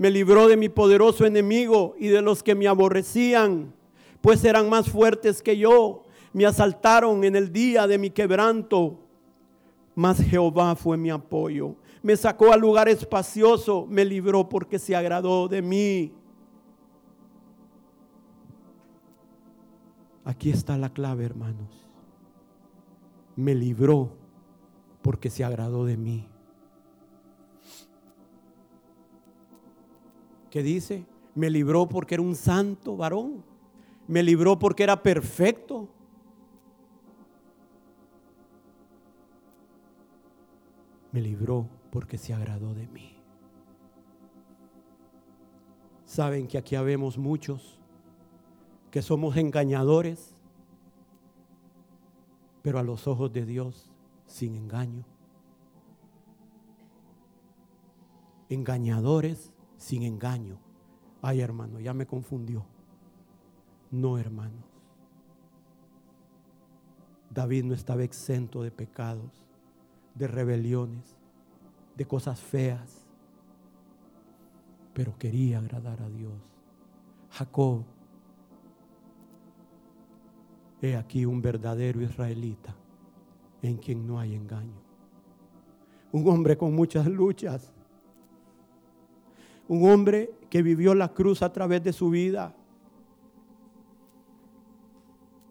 [0.00, 3.72] me libró de mi poderoso enemigo y de los que me aborrecían,
[4.20, 8.98] pues eran más fuertes que yo, me asaltaron en el día de mi quebranto,
[9.94, 15.48] mas Jehová fue mi apoyo me sacó al lugar espacioso, me libró porque se agradó
[15.48, 16.12] de mí.
[20.24, 21.86] Aquí está la clave, hermanos.
[23.36, 24.12] Me libró
[25.02, 26.29] porque se agradó de mí.
[30.50, 31.06] ¿Qué dice?
[31.34, 33.44] Me libró porque era un santo varón.
[34.08, 35.88] Me libró porque era perfecto.
[41.12, 43.16] Me libró porque se agradó de mí.
[46.04, 47.78] Saben que aquí habemos muchos
[48.90, 50.34] que somos engañadores,
[52.62, 53.92] pero a los ojos de Dios
[54.26, 55.04] sin engaño.
[58.48, 60.58] Engañadores sin engaño.
[61.22, 62.64] Ay, hermano, ya me confundió.
[63.90, 64.64] No, hermanos.
[67.30, 69.44] David no estaba exento de pecados,
[70.14, 71.16] de rebeliones,
[71.96, 73.06] de cosas feas,
[74.92, 76.40] pero quería agradar a Dios.
[77.30, 77.84] Jacob
[80.82, 82.74] He aquí un verdadero israelita
[83.62, 84.80] en quien no hay engaño.
[86.12, 87.72] Un hombre con muchas luchas.
[89.70, 92.56] Un hombre que vivió la cruz a través de su vida.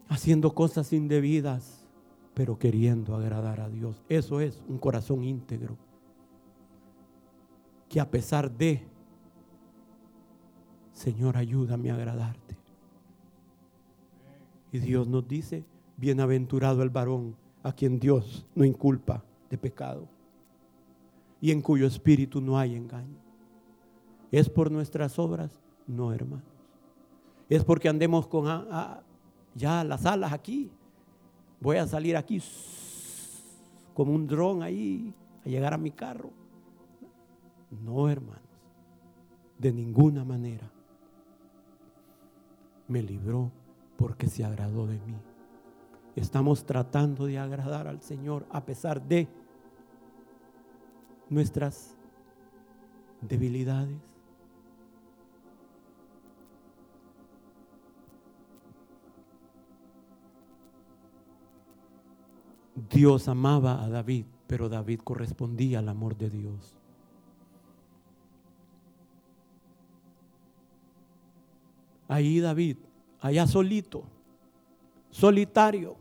[0.09, 1.87] Haciendo cosas indebidas,
[2.33, 4.03] pero queriendo agradar a Dios.
[4.09, 5.77] Eso es un corazón íntegro.
[7.87, 8.85] Que a pesar de,
[10.91, 12.57] Señor, ayúdame a agradarte.
[14.73, 15.63] Y Dios nos dice,
[15.95, 20.09] bienaventurado el varón a quien Dios no inculpa de pecado
[21.39, 23.28] y en cuyo espíritu no hay engaño.
[24.31, 25.59] ¿Es por nuestras obras?
[25.87, 26.45] No, hermanos.
[27.49, 28.45] Es porque andemos con
[29.55, 30.71] ya las alas aquí.
[31.59, 32.41] Voy a salir aquí
[33.93, 35.13] como un dron ahí
[35.45, 36.29] a llegar a mi carro.
[37.83, 38.43] No, hermanos.
[39.57, 40.71] De ninguna manera.
[42.87, 43.51] Me libró
[43.97, 45.15] porque se agradó de mí.
[46.15, 49.27] Estamos tratando de agradar al Señor a pesar de
[51.29, 51.95] nuestras
[53.21, 54.08] debilidades.
[62.89, 66.75] Dios amaba a David, pero David correspondía al amor de Dios.
[72.07, 72.77] Ahí David,
[73.21, 74.03] allá solito,
[75.11, 75.95] solitario.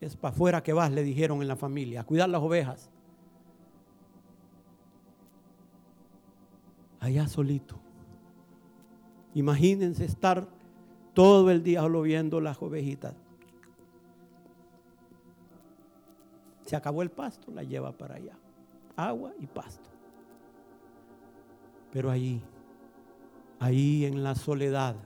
[0.00, 2.90] Es para afuera que vas, le dijeron en la familia, a cuidar las ovejas.
[7.00, 7.76] Allá solito.
[9.34, 10.46] Imagínense estar
[11.12, 13.23] todo el día solo viendo las ovejitas.
[16.74, 18.36] Se acabó el pasto, la lleva para allá.
[18.96, 19.90] Agua y pasto.
[21.92, 22.42] Pero ahí,
[23.60, 24.96] ahí en la soledad,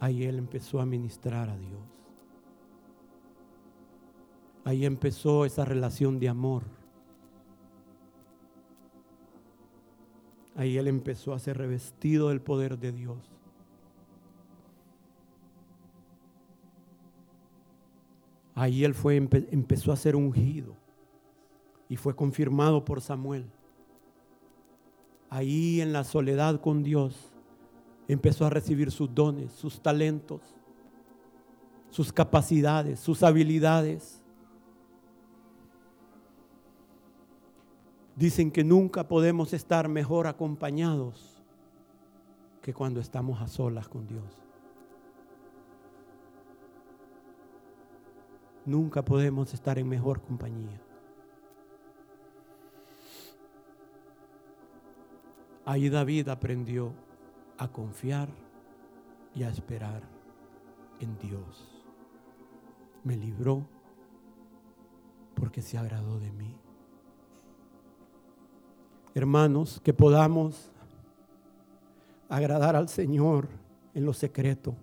[0.00, 1.82] ahí él empezó a ministrar a Dios.
[4.64, 6.62] Ahí empezó esa relación de amor.
[10.54, 13.35] Ahí él empezó a ser revestido del poder de Dios.
[18.56, 20.74] Ahí él fue, empezó a ser ungido
[21.90, 23.44] y fue confirmado por Samuel.
[25.28, 27.34] Ahí en la soledad con Dios
[28.08, 30.40] empezó a recibir sus dones, sus talentos,
[31.90, 34.22] sus capacidades, sus habilidades.
[38.14, 41.42] Dicen que nunca podemos estar mejor acompañados
[42.62, 44.45] que cuando estamos a solas con Dios.
[48.66, 50.80] Nunca podemos estar en mejor compañía.
[55.64, 56.92] Ahí David aprendió
[57.58, 58.28] a confiar
[59.36, 60.02] y a esperar
[60.98, 61.84] en Dios.
[63.04, 63.64] Me libró
[65.36, 66.56] porque se agradó de mí.
[69.14, 70.72] Hermanos, que podamos
[72.28, 73.48] agradar al Señor
[73.94, 74.74] en lo secreto.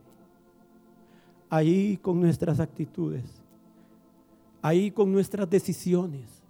[1.49, 3.42] Ahí con nuestras actitudes
[4.63, 6.41] ahí con nuestras decisiones,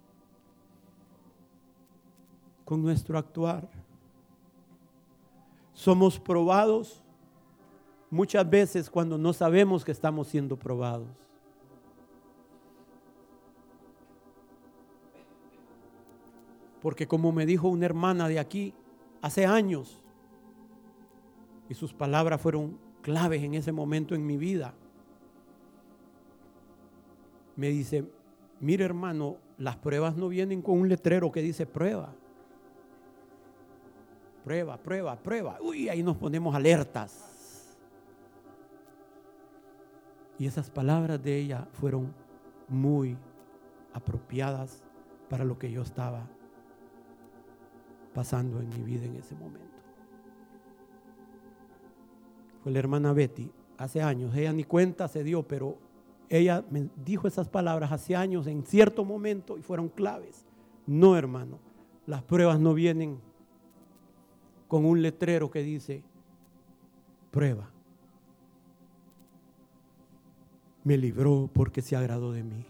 [2.64, 3.68] con nuestro actuar.
[5.74, 7.02] Somos probados
[8.08, 11.08] muchas veces cuando no sabemos que estamos siendo probados.
[16.80, 18.74] Porque como me dijo una hermana de aquí
[19.22, 20.00] hace años,
[21.68, 24.74] y sus palabras fueron claves en ese momento en mi vida,
[27.56, 28.04] me dice,
[28.60, 32.14] mire hermano, las pruebas no vienen con un letrero que dice prueba.
[34.44, 35.58] Prueba, prueba, prueba.
[35.62, 37.78] Uy, ahí nos ponemos alertas.
[40.38, 42.12] Y esas palabras de ella fueron
[42.68, 43.16] muy
[43.92, 44.82] apropiadas
[45.28, 46.26] para lo que yo estaba
[48.12, 49.64] pasando en mi vida en ese momento.
[52.62, 55.78] Fue la hermana Betty, hace años, ella ni cuenta se dio, pero
[56.28, 60.44] ella me dijo esas palabras hace años en cierto momento y fueron claves.
[60.86, 61.58] No, hermano,
[62.06, 63.18] las pruebas no vienen
[64.68, 66.02] con un letrero que dice
[67.30, 67.70] prueba.
[70.82, 72.66] Me libró porque se agradó de mí.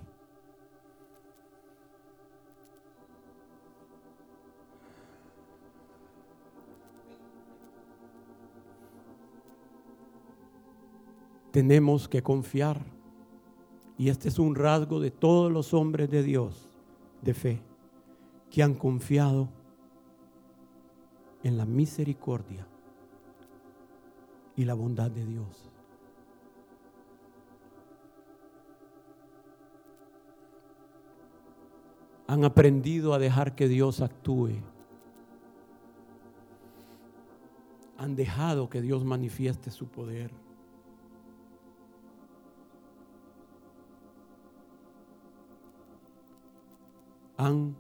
[11.51, 12.94] Tenemos que confiar
[13.97, 16.69] y este es un rasgo de todos los hombres de Dios
[17.23, 17.63] de fe
[18.51, 19.49] que han confiado
[21.43, 22.67] en la misericordia
[24.57, 25.71] y la bondad de Dios.
[32.27, 34.53] Han aprendido a dejar que Dios actúe.
[37.99, 40.31] Han dejado que Dios manifieste su poder.
[47.37, 47.77] Han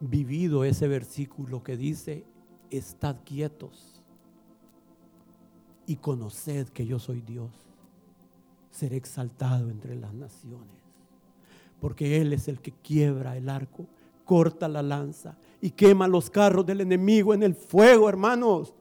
[0.00, 2.24] vivido ese versículo que dice,
[2.70, 4.02] estad quietos
[5.86, 7.50] y conoced que yo soy Dios.
[8.70, 10.76] Seré exaltado entre las naciones.
[11.80, 13.86] Porque Él es el que quiebra el arco,
[14.24, 18.74] corta la lanza y quema los carros del enemigo en el fuego, hermanos.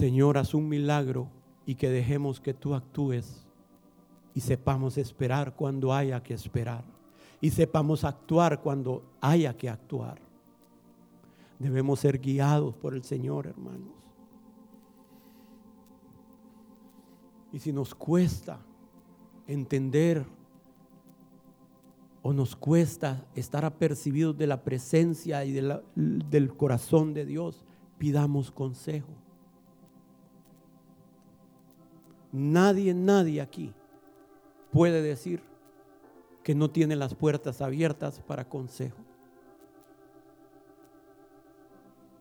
[0.00, 1.28] Señor, haz un milagro
[1.66, 3.46] y que dejemos que tú actúes
[4.32, 6.82] y sepamos esperar cuando haya que esperar
[7.38, 10.18] y sepamos actuar cuando haya que actuar.
[11.58, 13.92] Debemos ser guiados por el Señor, hermanos.
[17.52, 18.58] Y si nos cuesta
[19.46, 20.24] entender
[22.22, 27.66] o nos cuesta estar apercibidos de la presencia y del corazón de Dios,
[27.98, 29.19] pidamos consejo.
[32.32, 33.72] Nadie, nadie aquí
[34.72, 35.42] puede decir
[36.42, 38.98] que no tiene las puertas abiertas para consejo.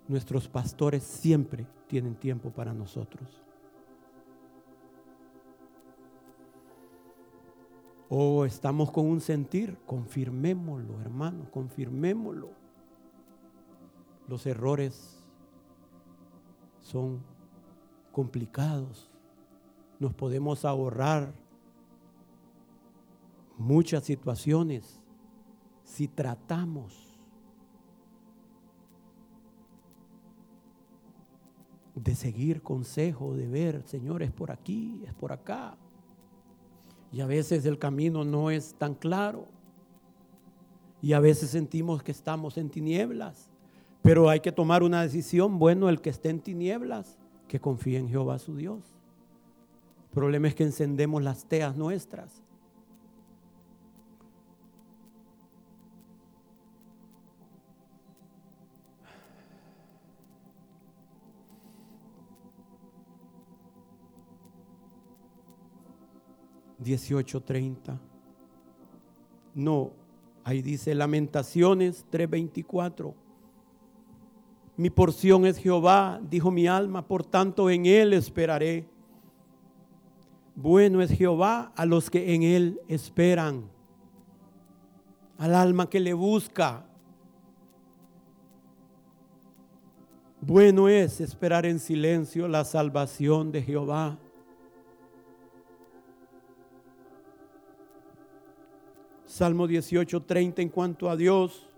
[0.07, 3.43] Nuestros pastores siempre tienen tiempo para nosotros.
[8.09, 12.49] O estamos con un sentir, confirmémoslo, hermano, confirmémoslo.
[14.27, 15.23] Los errores
[16.81, 17.21] son
[18.11, 19.08] complicados.
[19.99, 21.33] Nos podemos ahorrar
[23.57, 24.99] muchas situaciones
[25.83, 27.09] si tratamos
[31.95, 35.77] de seguir consejo, de ver, Señor, es por aquí, es por acá.
[37.11, 39.47] Y a veces el camino no es tan claro.
[41.01, 43.49] Y a veces sentimos que estamos en tinieblas.
[44.01, 45.59] Pero hay que tomar una decisión.
[45.59, 48.98] Bueno, el que esté en tinieblas, que confíe en Jehová su Dios.
[50.19, 52.43] Problema es que encendemos las teas nuestras
[66.79, 67.97] 18:30.
[69.55, 69.91] No,
[70.43, 73.13] ahí dice Lamentaciones 3:24.
[74.75, 78.98] Mi porción es Jehová, dijo mi alma, por tanto en él esperaré.
[80.61, 83.63] Bueno es Jehová a los que en él esperan,
[85.37, 86.85] al alma que le busca.
[90.41, 94.17] Bueno es esperar en silencio la salvación de Jehová.
[99.23, 101.69] Salmo 18, 30 en cuanto a Dios.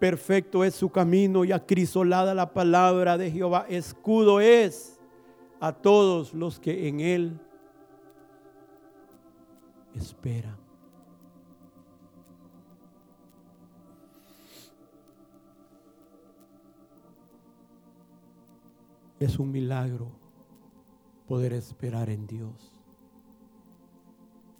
[0.00, 3.66] Perfecto es su camino y acrisolada la palabra de Jehová.
[3.68, 4.98] Escudo es
[5.60, 7.40] a todos los que en él
[9.96, 10.56] esperan.
[19.18, 20.10] Es un milagro
[21.26, 22.72] poder esperar en Dios.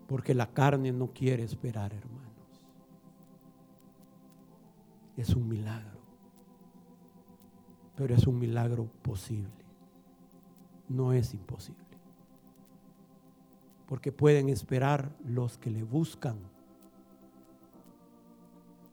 [0.08, 2.26] Porque la carne no quiere esperar, hermano
[5.16, 5.98] es un milagro.
[7.96, 9.64] Pero es un milagro posible.
[10.88, 11.85] No es imposible.
[13.86, 16.36] Porque pueden esperar los que le buscan,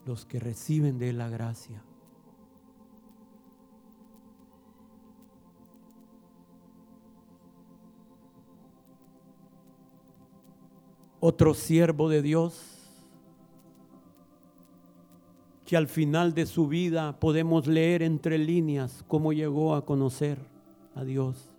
[0.05, 1.83] los que reciben de él la gracia.
[11.19, 12.73] Otro siervo de Dios
[15.65, 20.37] que al final de su vida podemos leer entre líneas cómo llegó a conocer
[20.95, 21.52] a Dios.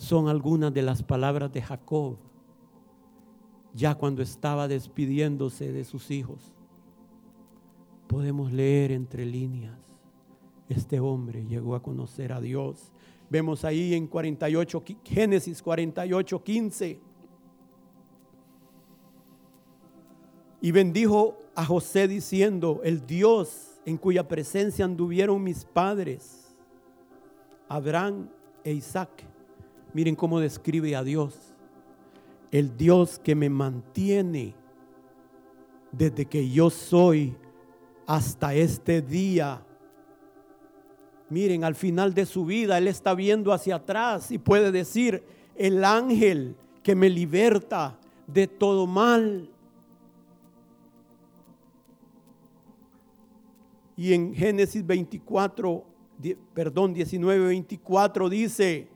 [0.00, 2.16] Son algunas de las palabras de Jacob,
[3.74, 6.54] ya cuando estaba despidiéndose de sus hijos.
[8.06, 9.78] Podemos leer entre líneas,
[10.70, 12.90] este hombre llegó a conocer a Dios.
[13.28, 17.00] Vemos ahí en 48, Génesis 48, 15
[20.62, 26.56] Y bendijo a José diciendo, el Dios en cuya presencia anduvieron mis padres,
[27.68, 28.30] Abraham
[28.64, 29.29] e Isaac.
[29.92, 31.34] Miren cómo describe a Dios.
[32.50, 34.54] El Dios que me mantiene
[35.92, 37.36] desde que yo soy
[38.06, 39.64] hasta este día.
[41.28, 45.22] Miren, al final de su vida, Él está viendo hacia atrás y puede decir,
[45.56, 49.48] el ángel que me liberta de todo mal.
[53.96, 55.84] Y en Génesis 24,
[56.54, 58.88] perdón, 19, 24 dice,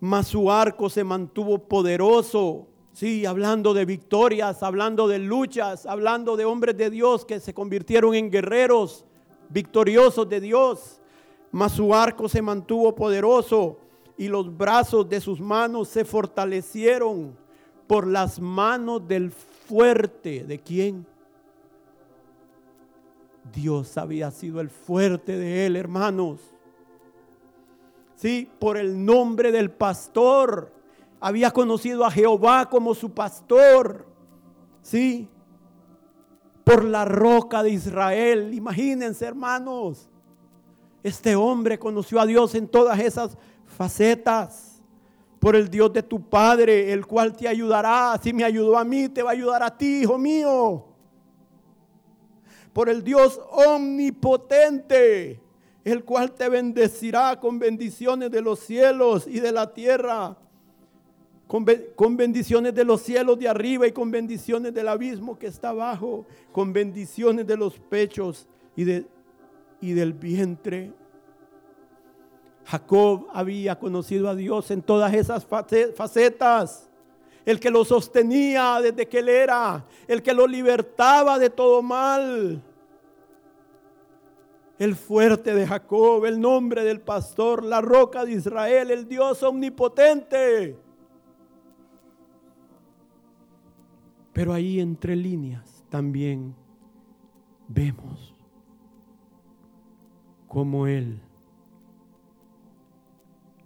[0.00, 2.66] mas su arco se mantuvo poderoso.
[2.92, 8.14] Sí, hablando de victorias, hablando de luchas, hablando de hombres de Dios que se convirtieron
[8.14, 9.04] en guerreros
[9.48, 11.00] victoriosos de Dios.
[11.52, 13.78] Mas su arco se mantuvo poderoso
[14.16, 17.36] y los brazos de sus manos se fortalecieron
[17.86, 20.44] por las manos del fuerte.
[20.44, 21.06] ¿De quién?
[23.54, 26.40] Dios había sido el fuerte de él, hermanos.
[28.16, 30.72] Sí, por el nombre del pastor.
[31.20, 34.06] Había conocido a Jehová como su pastor.
[34.82, 35.28] Sí,
[36.64, 38.52] por la roca de Israel.
[38.54, 40.08] Imagínense, hermanos.
[41.02, 44.82] Este hombre conoció a Dios en todas esas facetas.
[45.38, 48.18] Por el Dios de tu Padre, el cual te ayudará.
[48.20, 50.86] Si me ayudó a mí, te va a ayudar a ti, hijo mío.
[52.72, 55.40] Por el Dios omnipotente,
[55.92, 60.36] el cual te bendecirá con bendiciones de los cielos y de la tierra.
[61.46, 66.26] Con, bendiciones de los cielos de arriba y con bendiciones del abismo que está abajo,
[66.50, 68.82] con bendiciones de los pechos y,
[69.80, 70.92] y del vientre
[72.64, 76.90] Jacob había conocido a Dios en todas esas facetas.
[77.44, 82.60] El que lo sostenía desde que él era, el que lo libertaba de todo mal.
[84.78, 90.76] El fuerte de Jacob, el nombre del pastor, la roca de Israel, el Dios omnipotente.
[94.32, 96.54] Pero ahí entre líneas también
[97.68, 98.34] vemos
[100.46, 101.20] cómo Él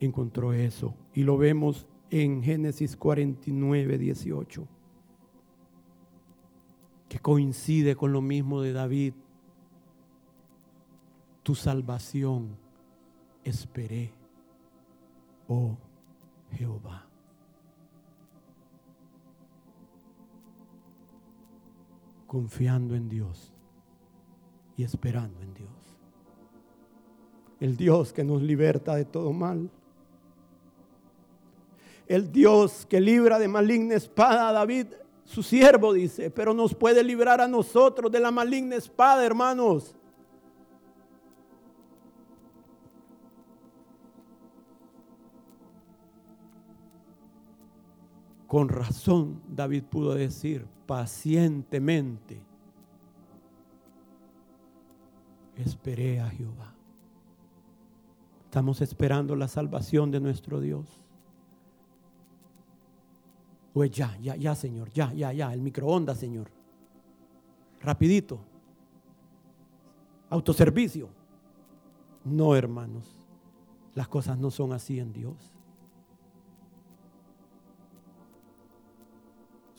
[0.00, 0.94] encontró eso.
[1.14, 4.66] Y lo vemos en Génesis 49, 18,
[7.08, 9.14] que coincide con lo mismo de David.
[11.42, 12.56] Tu salvación
[13.44, 14.12] esperé,
[15.48, 15.76] oh
[16.52, 17.06] Jehová.
[22.26, 23.52] Confiando en Dios
[24.76, 25.70] y esperando en Dios.
[27.58, 29.70] El Dios que nos liberta de todo mal
[32.10, 34.86] el Dios que libra de maligna espada a David,
[35.24, 39.94] su siervo, dice, pero nos puede librar a nosotros de la maligna espada, hermanos.
[48.50, 52.40] Con razón David pudo decir pacientemente,
[55.54, 56.74] esperé a Jehová.
[58.46, 61.00] Estamos esperando la salvación de nuestro Dios.
[63.72, 66.50] Pues ya, ya, ya, Señor, ya, ya, ya, el microondas, Señor.
[67.80, 68.40] Rapidito.
[70.28, 71.08] Autoservicio.
[72.24, 73.04] No, hermanos.
[73.94, 75.59] Las cosas no son así en Dios.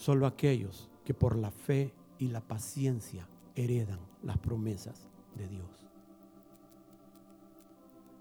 [0.02, 5.70] Solo aquellos que por la fe y la paciencia heredan las promesas de Dios.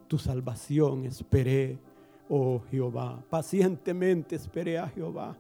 [0.07, 1.79] Tu salvación esperé,
[2.29, 3.25] oh Jehová.
[3.31, 5.39] Pacientemente esperé a Jehová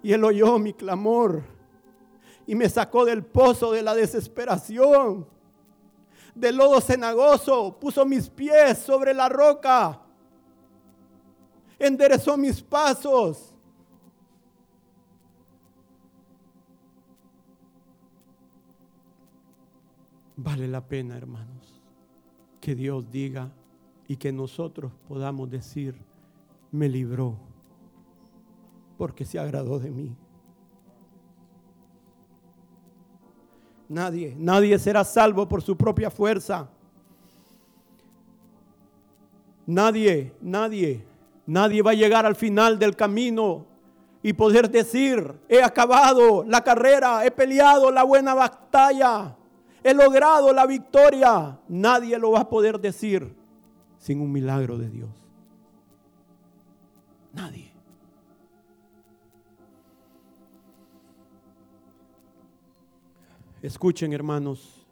[0.00, 1.42] y él oyó mi clamor
[2.46, 5.26] y me sacó del pozo de la desesperación,
[6.36, 10.02] del lodo cenagoso, puso mis pies sobre la roca,
[11.80, 13.56] enderezó mis pasos.
[20.40, 21.82] Vale la pena, hermanos,
[22.60, 23.50] que Dios diga
[24.06, 25.96] y que nosotros podamos decir,
[26.70, 27.36] me libró
[28.96, 30.16] porque se agradó de mí.
[33.88, 36.68] Nadie, nadie será salvo por su propia fuerza.
[39.66, 41.04] Nadie, nadie,
[41.46, 43.66] nadie va a llegar al final del camino
[44.22, 49.34] y poder decir, he acabado la carrera, he peleado la buena batalla,
[49.82, 51.58] he logrado la victoria.
[51.68, 53.34] Nadie lo va a poder decir
[53.98, 55.10] sin un milagro de Dios.
[57.32, 57.72] Nadie.
[63.62, 64.86] Escuchen, hermanos.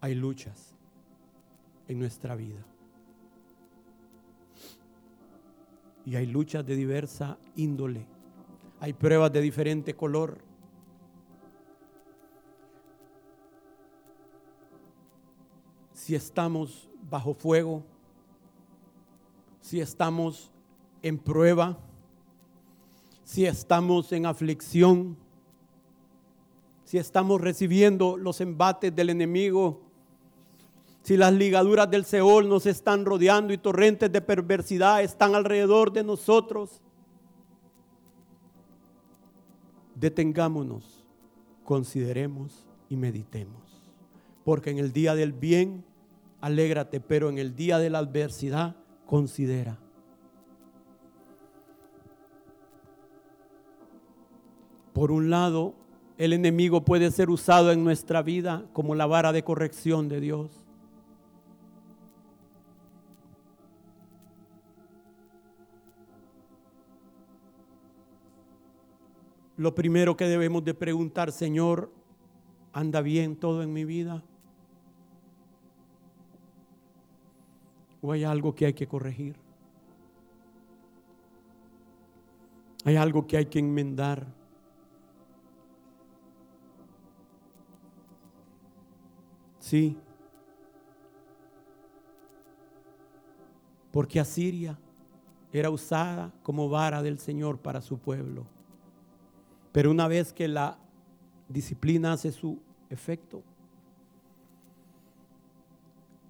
[0.00, 0.74] Hay luchas
[1.88, 2.62] en nuestra vida.
[6.04, 8.13] Y hay luchas de diversa índole.
[8.84, 10.36] Hay pruebas de diferente color.
[15.94, 17.82] Si estamos bajo fuego,
[19.62, 20.52] si estamos
[21.00, 21.78] en prueba,
[23.24, 25.16] si estamos en aflicción,
[26.84, 29.80] si estamos recibiendo los embates del enemigo,
[31.02, 36.04] si las ligaduras del Seol nos están rodeando y torrentes de perversidad están alrededor de
[36.04, 36.82] nosotros,
[39.94, 41.06] detengámonos,
[41.64, 43.62] consideremos y meditemos.
[44.44, 45.84] Porque en el día del bien,
[46.40, 48.76] alégrate, pero en el día de la adversidad,
[49.06, 49.78] considera.
[54.92, 55.74] Por un lado,
[56.18, 60.63] el enemigo puede ser usado en nuestra vida como la vara de corrección de Dios.
[69.56, 71.92] Lo primero que debemos de preguntar, Señor,
[72.72, 74.22] ¿anda bien todo en mi vida?
[78.02, 79.36] ¿O hay algo que hay que corregir?
[82.84, 84.26] ¿Hay algo que hay que enmendar?
[89.58, 89.96] Sí.
[93.90, 94.78] Porque Asiria
[95.50, 98.53] era usada como vara del Señor para su pueblo.
[99.74, 100.78] Pero una vez que la
[101.48, 102.60] disciplina hace su
[102.90, 103.42] efecto,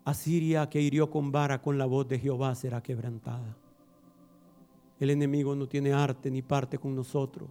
[0.03, 3.55] Asiria que hirió con vara con la voz de Jehová será quebrantada.
[4.99, 7.51] El enemigo no tiene arte ni parte con nosotros.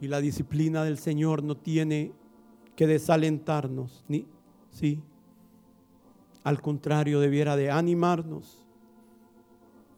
[0.00, 2.12] Y la disciplina del Señor no tiene
[2.76, 4.28] que desalentarnos, ni
[4.70, 5.02] sí,
[6.44, 8.62] al contrario, debiera de animarnos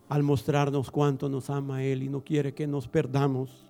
[0.08, 3.66] al mostrarnos cuánto nos ama Él y no quiere que nos perdamos.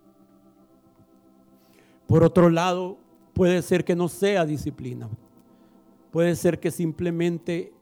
[2.07, 2.99] Por otro lado,
[3.33, 5.09] puede ser que no sea disciplina.
[6.11, 7.73] Puede ser que simplemente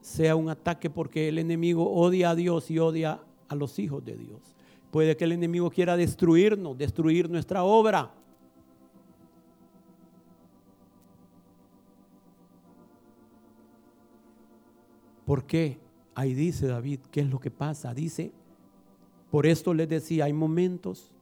[0.00, 4.16] sea un ataque porque el enemigo odia a Dios y odia a los hijos de
[4.16, 4.40] Dios.
[4.90, 8.12] Puede que el enemigo quiera destruirnos, destruir nuestra obra.
[15.26, 15.78] ¿Por qué?
[16.14, 17.92] Ahí dice David, ¿qué es lo que pasa?
[17.92, 18.32] Dice,
[19.30, 21.12] por esto les decía, hay momentos,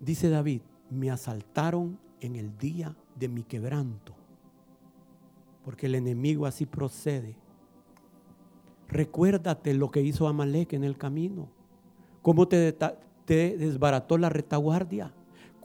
[0.00, 4.14] dice David, me asaltaron en el día de mi quebranto,
[5.62, 7.36] porque el enemigo así procede.
[8.88, 11.50] Recuérdate lo que hizo Amalek en el camino,
[12.22, 15.12] cómo te, te desbarató la retaguardia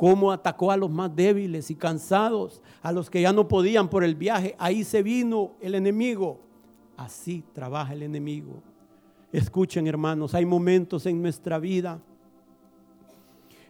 [0.04, 4.04] cómo atacó a los más débiles y cansados, a los que ya no podían por
[4.04, 4.54] el viaje.
[4.60, 6.42] Ahí se vino el enemigo.
[6.98, 8.62] Así trabaja el enemigo.
[9.32, 12.02] Escuchen hermanos, hay momentos en nuestra vida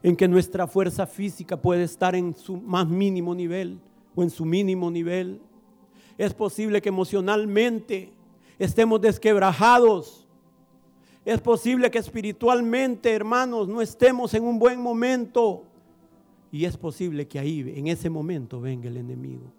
[0.02, 3.80] en que nuestra fuerza física puede estar en su más mínimo nivel
[4.16, 5.40] o en su mínimo nivel.
[6.18, 8.12] Es posible que emocionalmente
[8.58, 10.28] estemos desquebrajados.
[11.26, 15.66] Es posible que espiritualmente, hermanos, no estemos en un buen momento.
[16.54, 19.52] Y es posible que ahí, en ese momento, venga el enemigo.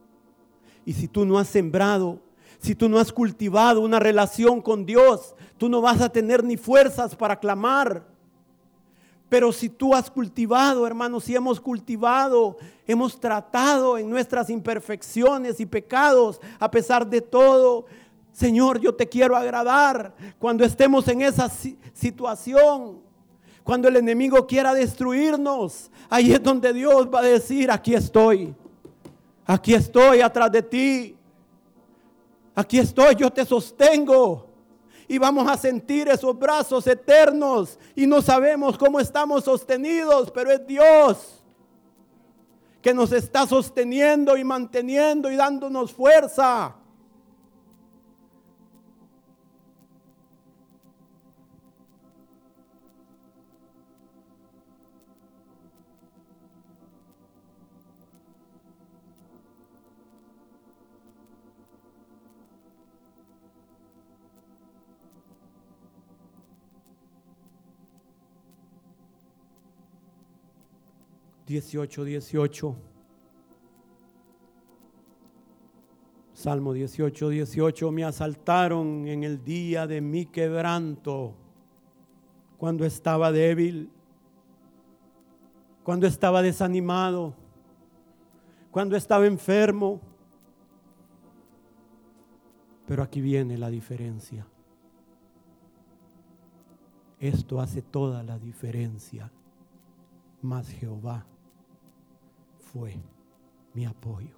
[0.87, 2.21] Y si tú no has sembrado,
[2.61, 6.57] si tú no has cultivado una relación con Dios, tú no vas a tener ni
[6.57, 8.07] fuerzas para clamar.
[9.29, 15.67] Pero si tú has cultivado, hermanos, si hemos cultivado, hemos tratado en nuestras imperfecciones y
[15.67, 17.87] pecados, a pesar de todo,
[18.31, 21.51] Señor, yo te quiero agradar cuando estemos en esa
[21.93, 23.04] situación.
[23.65, 28.55] Cuando el enemigo quiera destruirnos, ahí es donde Dios va a decir, aquí estoy.
[29.47, 31.17] Aquí estoy atrás de ti.
[32.55, 34.47] Aquí estoy, yo te sostengo.
[35.09, 37.79] Y vamos a sentir esos brazos eternos.
[37.97, 41.41] Y no sabemos cómo estamos sostenidos, pero es Dios
[42.85, 46.77] que nos está sosteniendo y manteniendo y dándonos fuerza.
[71.47, 72.77] 18, 18.
[76.33, 77.91] Salmo 18, 18.
[77.93, 81.35] Me asaltaron en el día de mi quebranto,
[82.57, 83.91] cuando estaba débil,
[85.83, 87.35] cuando estaba desanimado,
[88.71, 90.01] cuando estaba enfermo.
[92.87, 94.47] Pero aquí viene la diferencia.
[97.21, 99.31] Esto hace toda la diferencia.
[100.43, 101.25] Mas Jehová
[102.75, 102.97] fue
[103.73, 104.35] mi apoyo.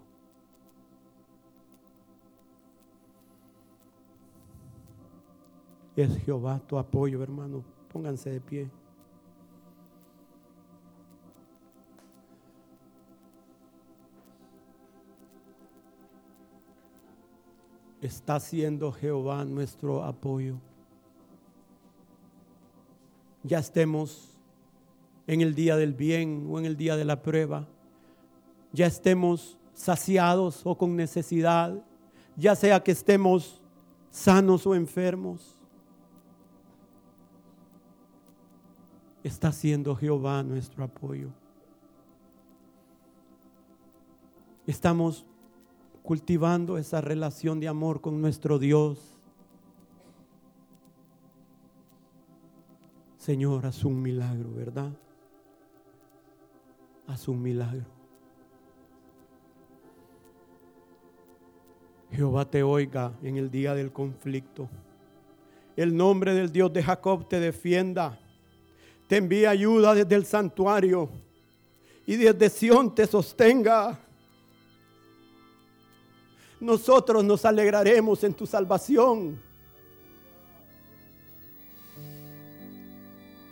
[5.96, 7.64] Es Jehová tu apoyo, hermano.
[7.90, 8.70] Pónganse de pie.
[18.02, 20.56] Está siendo Jehová nuestro apoyo.
[23.42, 24.38] Ya estemos
[25.26, 27.66] en el día del bien o en el día de la prueba.
[28.76, 31.82] Ya estemos saciados o con necesidad.
[32.36, 33.62] Ya sea que estemos
[34.10, 35.56] sanos o enfermos
[39.24, 41.30] está siendo Jehová nuestro apoyo.
[44.66, 45.24] Estamos
[46.02, 48.98] cultivando esa relación de amor con nuestro Dios.
[53.16, 54.92] Señor, haz un milagro, ¿verdad?
[57.06, 57.95] Haz un milagro.
[62.16, 64.68] Jehová te oiga en el día del conflicto.
[65.76, 68.18] El nombre del Dios de Jacob te defienda
[69.08, 71.08] te envía ayuda desde el santuario
[72.06, 73.98] y desde Sión te sostenga.
[76.58, 79.40] Nosotros nos alegraremos en tu salvación.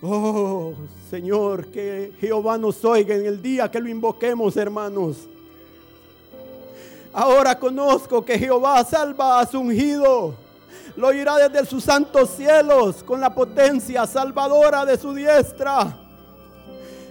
[0.03, 0.75] Oh
[1.09, 5.29] Señor, que Jehová nos oiga en el día que lo invoquemos, hermanos.
[7.15, 10.35] Ahora conozco que Jehová salva a su ungido
[10.97, 15.97] lo oirá desde sus santos cielos con la potencia salvadora de su diestra.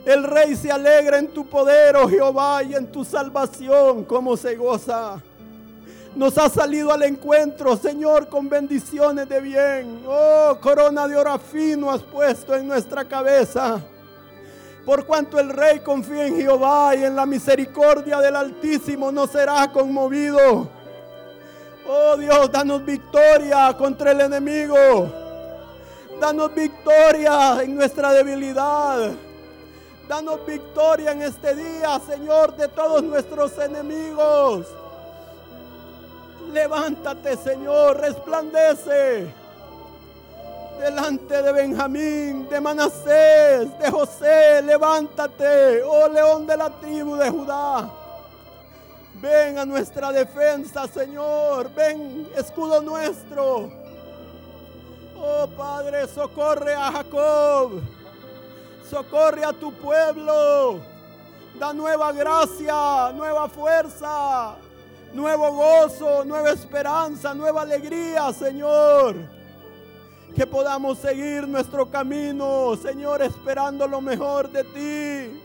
[0.06, 4.56] El rey se alegra en tu poder, oh Jehová, y en tu salvación, como se
[4.56, 5.22] goza.
[6.16, 10.04] Nos ha salido al encuentro, Señor, con bendiciones de bien.
[10.06, 13.82] Oh, corona de oro fino has puesto en nuestra cabeza.
[14.86, 19.72] Por cuanto el rey confía en Jehová y en la misericordia del Altísimo, no será
[19.72, 20.68] conmovido.
[21.88, 24.76] Oh Dios, danos victoria contra el enemigo.
[26.20, 29.12] Danos victoria en nuestra debilidad.
[30.08, 34.68] Danos victoria en este día, Señor, de todos nuestros enemigos.
[36.52, 39.43] Levántate, Señor, resplandece
[40.84, 44.62] delante de Benjamín, de Manasés, de José.
[44.64, 47.90] Levántate, oh león de la tribu de Judá.
[49.16, 51.74] Ven a nuestra defensa, Señor.
[51.74, 53.72] Ven, escudo nuestro.
[55.18, 57.82] Oh Padre, socorre a Jacob.
[58.90, 60.82] Socorre a tu pueblo.
[61.58, 64.56] Da nueva gracia, nueva fuerza,
[65.14, 69.43] nuevo gozo, nueva esperanza, nueva alegría, Señor.
[70.36, 75.40] Que podamos seguir nuestro camino, Señor, esperando lo mejor de ti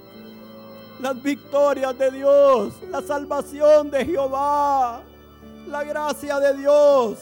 [1.01, 5.03] las victorias de Dios, la salvación de Jehová,
[5.67, 7.19] la gracia de Dios.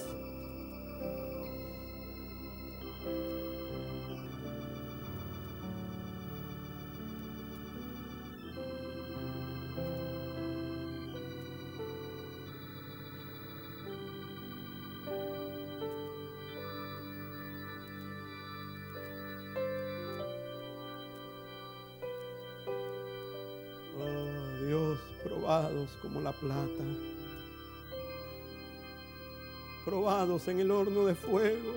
[25.57, 26.85] probados como la plata,
[29.85, 31.73] probados en el horno de fuego,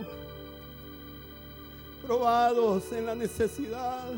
[2.05, 4.11] probados en la necesidad.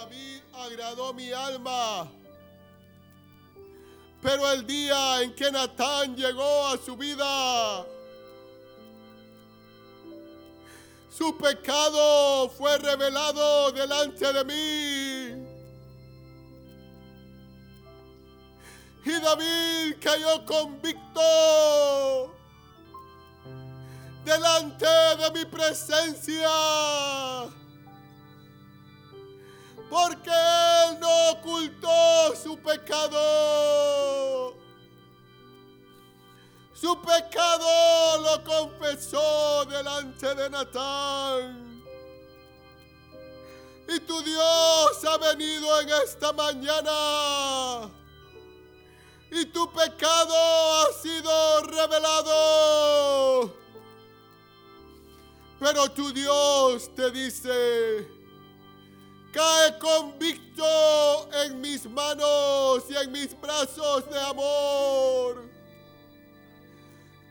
[0.00, 2.10] David agradó mi alma.
[4.22, 7.84] Pero el día en que Natán llegó a su vida,
[11.10, 15.46] su pecado fue revelado delante de mí.
[19.04, 22.34] Y David cayó convicto
[24.24, 24.86] delante
[25.18, 26.48] de mi presencia.
[29.90, 34.54] Porque él no ocultó su pecado.
[36.72, 41.82] Su pecado lo confesó delante de Natán.
[43.88, 47.90] Y tu Dios ha venido en esta mañana
[49.32, 53.54] y tu pecado ha sido revelado.
[55.58, 58.08] Pero tu Dios te dice,
[59.32, 65.48] cae convicto en mis manos y en mis brazos de amor.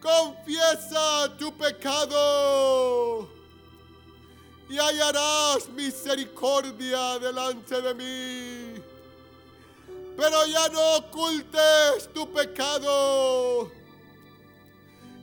[0.02, 3.30] Confiesa tu pecado
[4.70, 8.90] y hallarás misericordia delante de mí
[10.20, 13.72] pero ya no ocultes tu pecado.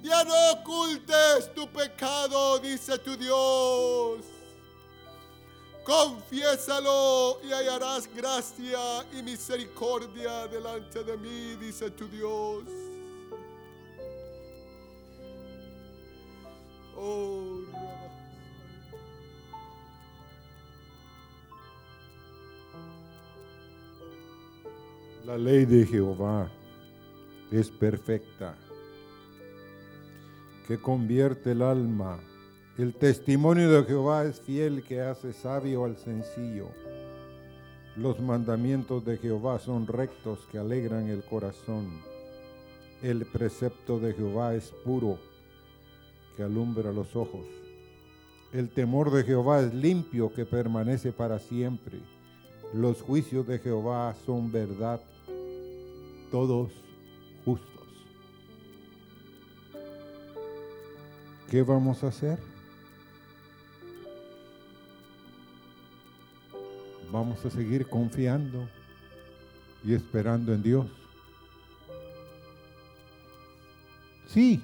[0.02, 4.24] Ya no ocultes tu pecado, dice tu Dios.
[5.86, 12.64] Confiésalo y hallarás gracia y misericordia delante de mí, dice tu Dios.
[16.96, 17.60] Oh,
[25.24, 26.50] La ley de Jehová
[27.52, 28.56] es perfecta,
[30.66, 32.18] que convierte el alma.
[32.78, 36.66] El testimonio de Jehová es fiel, que hace sabio al sencillo.
[37.96, 42.02] Los mandamientos de Jehová son rectos, que alegran el corazón.
[43.02, 45.18] El precepto de Jehová es puro,
[46.36, 47.46] que alumbra los ojos.
[48.52, 51.98] El temor de Jehová es limpio, que permanece para siempre.
[52.74, 55.00] Los juicios de Jehová son verdad
[56.30, 56.72] todos
[57.42, 57.88] justos.
[61.48, 62.55] ¿Qué vamos a hacer?
[67.12, 68.68] Vamos a seguir confiando
[69.84, 70.86] y esperando en Dios.
[74.26, 74.60] Sí,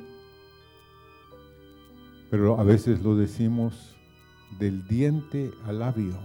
[2.31, 3.95] pero a veces lo decimos
[4.59, 6.19] del diente al labio.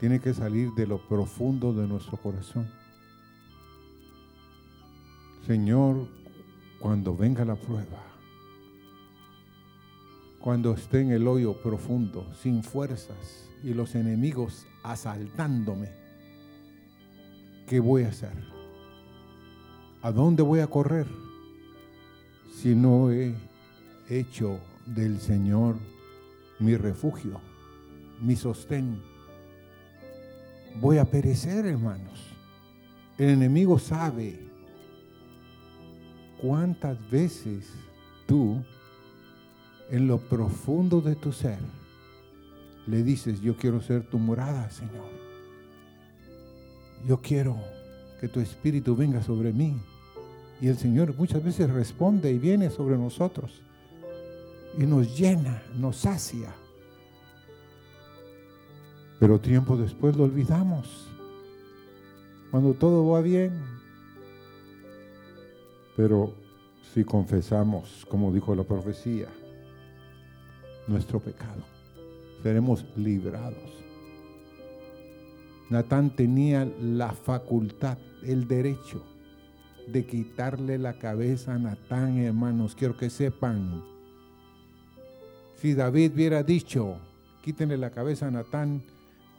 [0.00, 2.68] Tiene que salir de lo profundo de nuestro corazón.
[5.46, 6.08] Señor,
[6.80, 8.13] cuando venga la prueba,
[10.44, 15.88] cuando esté en el hoyo profundo, sin fuerzas y los enemigos asaltándome,
[17.66, 18.34] ¿qué voy a hacer?
[20.02, 21.06] ¿A dónde voy a correr
[22.54, 23.34] si no he
[24.10, 25.76] hecho del Señor
[26.58, 27.40] mi refugio,
[28.20, 29.00] mi sostén?
[30.78, 32.20] Voy a perecer, hermanos.
[33.16, 34.38] El enemigo sabe
[36.38, 37.72] cuántas veces
[38.26, 38.62] tú,
[39.94, 41.60] en lo profundo de tu ser,
[42.88, 45.08] le dices, yo quiero ser tu morada, Señor.
[47.06, 47.56] Yo quiero
[48.20, 49.80] que tu espíritu venga sobre mí.
[50.60, 53.62] Y el Señor muchas veces responde y viene sobre nosotros
[54.76, 56.52] y nos llena, nos sacia.
[59.20, 61.08] Pero tiempo después lo olvidamos.
[62.50, 63.52] Cuando todo va bien,
[65.96, 66.34] pero
[66.92, 69.28] si confesamos, como dijo la profecía,
[70.86, 71.62] nuestro pecado,
[72.42, 73.72] seremos librados.
[75.70, 79.02] Natán tenía la facultad, el derecho
[79.86, 82.74] de quitarle la cabeza a Natán, hermanos.
[82.74, 83.82] Quiero que sepan,
[85.56, 86.96] si David hubiera dicho,
[87.42, 88.82] quítenle la cabeza a Natán,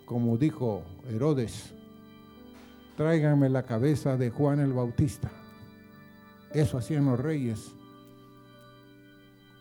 [0.06, 1.74] como dijo Herodes,
[2.98, 5.32] tráiganme la cabeza de Juan el Bautista
[6.56, 7.72] eso hacían los reyes.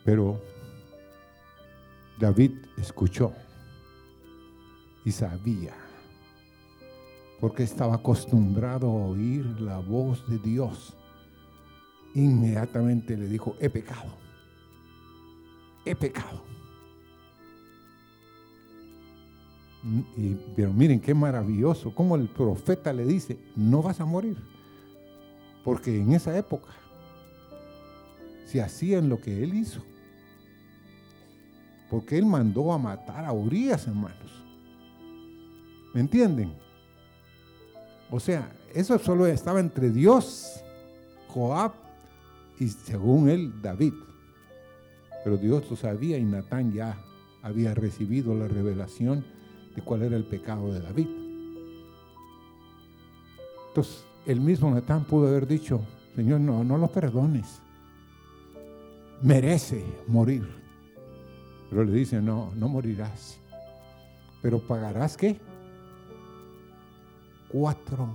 [0.05, 0.41] Pero
[2.19, 3.33] David escuchó
[5.05, 5.75] y sabía,
[7.41, 10.97] porque estaba acostumbrado a oír la voz de Dios.
[12.15, 14.15] Inmediatamente le dijo, he pecado,
[15.85, 16.43] he pecado.
[20.17, 24.39] Y, pero miren qué maravilloso, como el profeta le dice, no vas a morir.
[25.63, 26.73] Porque en esa época
[28.47, 29.83] se hacían lo que él hizo.
[31.95, 34.45] Porque él mandó a matar a Urias, hermanos.
[35.95, 36.53] ¿Me entienden?
[38.11, 40.61] O sea, eso solo estaba entre Dios,
[41.29, 41.71] Joab
[42.59, 43.93] y según él David.
[45.23, 47.01] Pero Dios lo sabía y Natán ya
[47.43, 49.25] había recibido la revelación
[49.77, 51.07] de cuál era el pecado de David.
[53.69, 55.81] Entonces, el mismo Natán pudo haber dicho,
[56.17, 57.63] Señor, no, no lo perdones.
[59.23, 60.64] Merece morir.
[61.71, 63.39] Pero le dice, no, no morirás.
[64.43, 65.41] Pero pagarás qué?
[67.49, 68.09] Cuatro.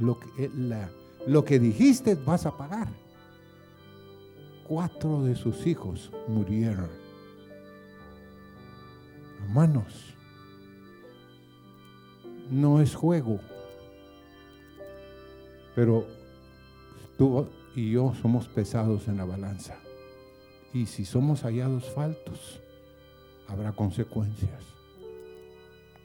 [0.00, 0.90] Lo que, la,
[1.26, 2.88] lo que dijiste vas a pagar.
[4.66, 6.88] Cuatro de sus hijos murieron.
[9.42, 10.14] Hermanos,
[12.50, 13.40] no es juego.
[15.74, 16.06] Pero
[17.18, 19.76] tú y yo somos pesados en la balanza.
[20.72, 22.60] Y si somos hallados faltos,
[23.48, 24.62] habrá consecuencias.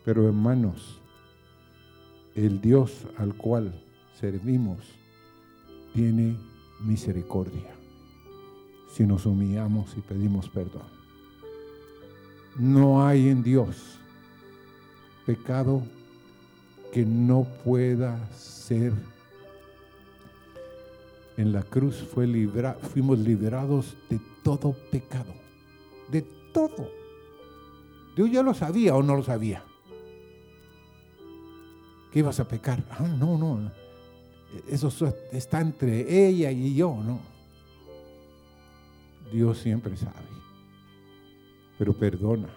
[0.06, 0.99] Pero hermanos,
[2.36, 3.74] el Dios al cual
[4.20, 4.80] servimos
[5.94, 6.38] tiene
[6.80, 7.80] misericordia
[8.91, 10.88] si nos humillamos y pedimos perdón.
[12.57, 13.99] No hay en Dios
[15.26, 15.84] pecado
[16.91, 18.94] que no pueda ser.
[21.38, 22.28] En la cruz fue
[22.91, 25.34] fuimos liberados de todo pecado,
[26.11, 26.98] de todo.
[28.19, 29.63] Dios ya lo sabía o no lo sabía.
[32.11, 32.83] ¿Qué ibas a pecar?
[32.89, 33.71] Ah, no, no.
[34.67, 34.91] Eso
[35.31, 37.21] está entre ella y yo, no.
[39.31, 40.27] Dios siempre sabe.
[41.77, 42.49] Pero perdona.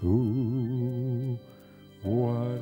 [0.00, 1.36] Tú
[2.04, 2.60] guarda.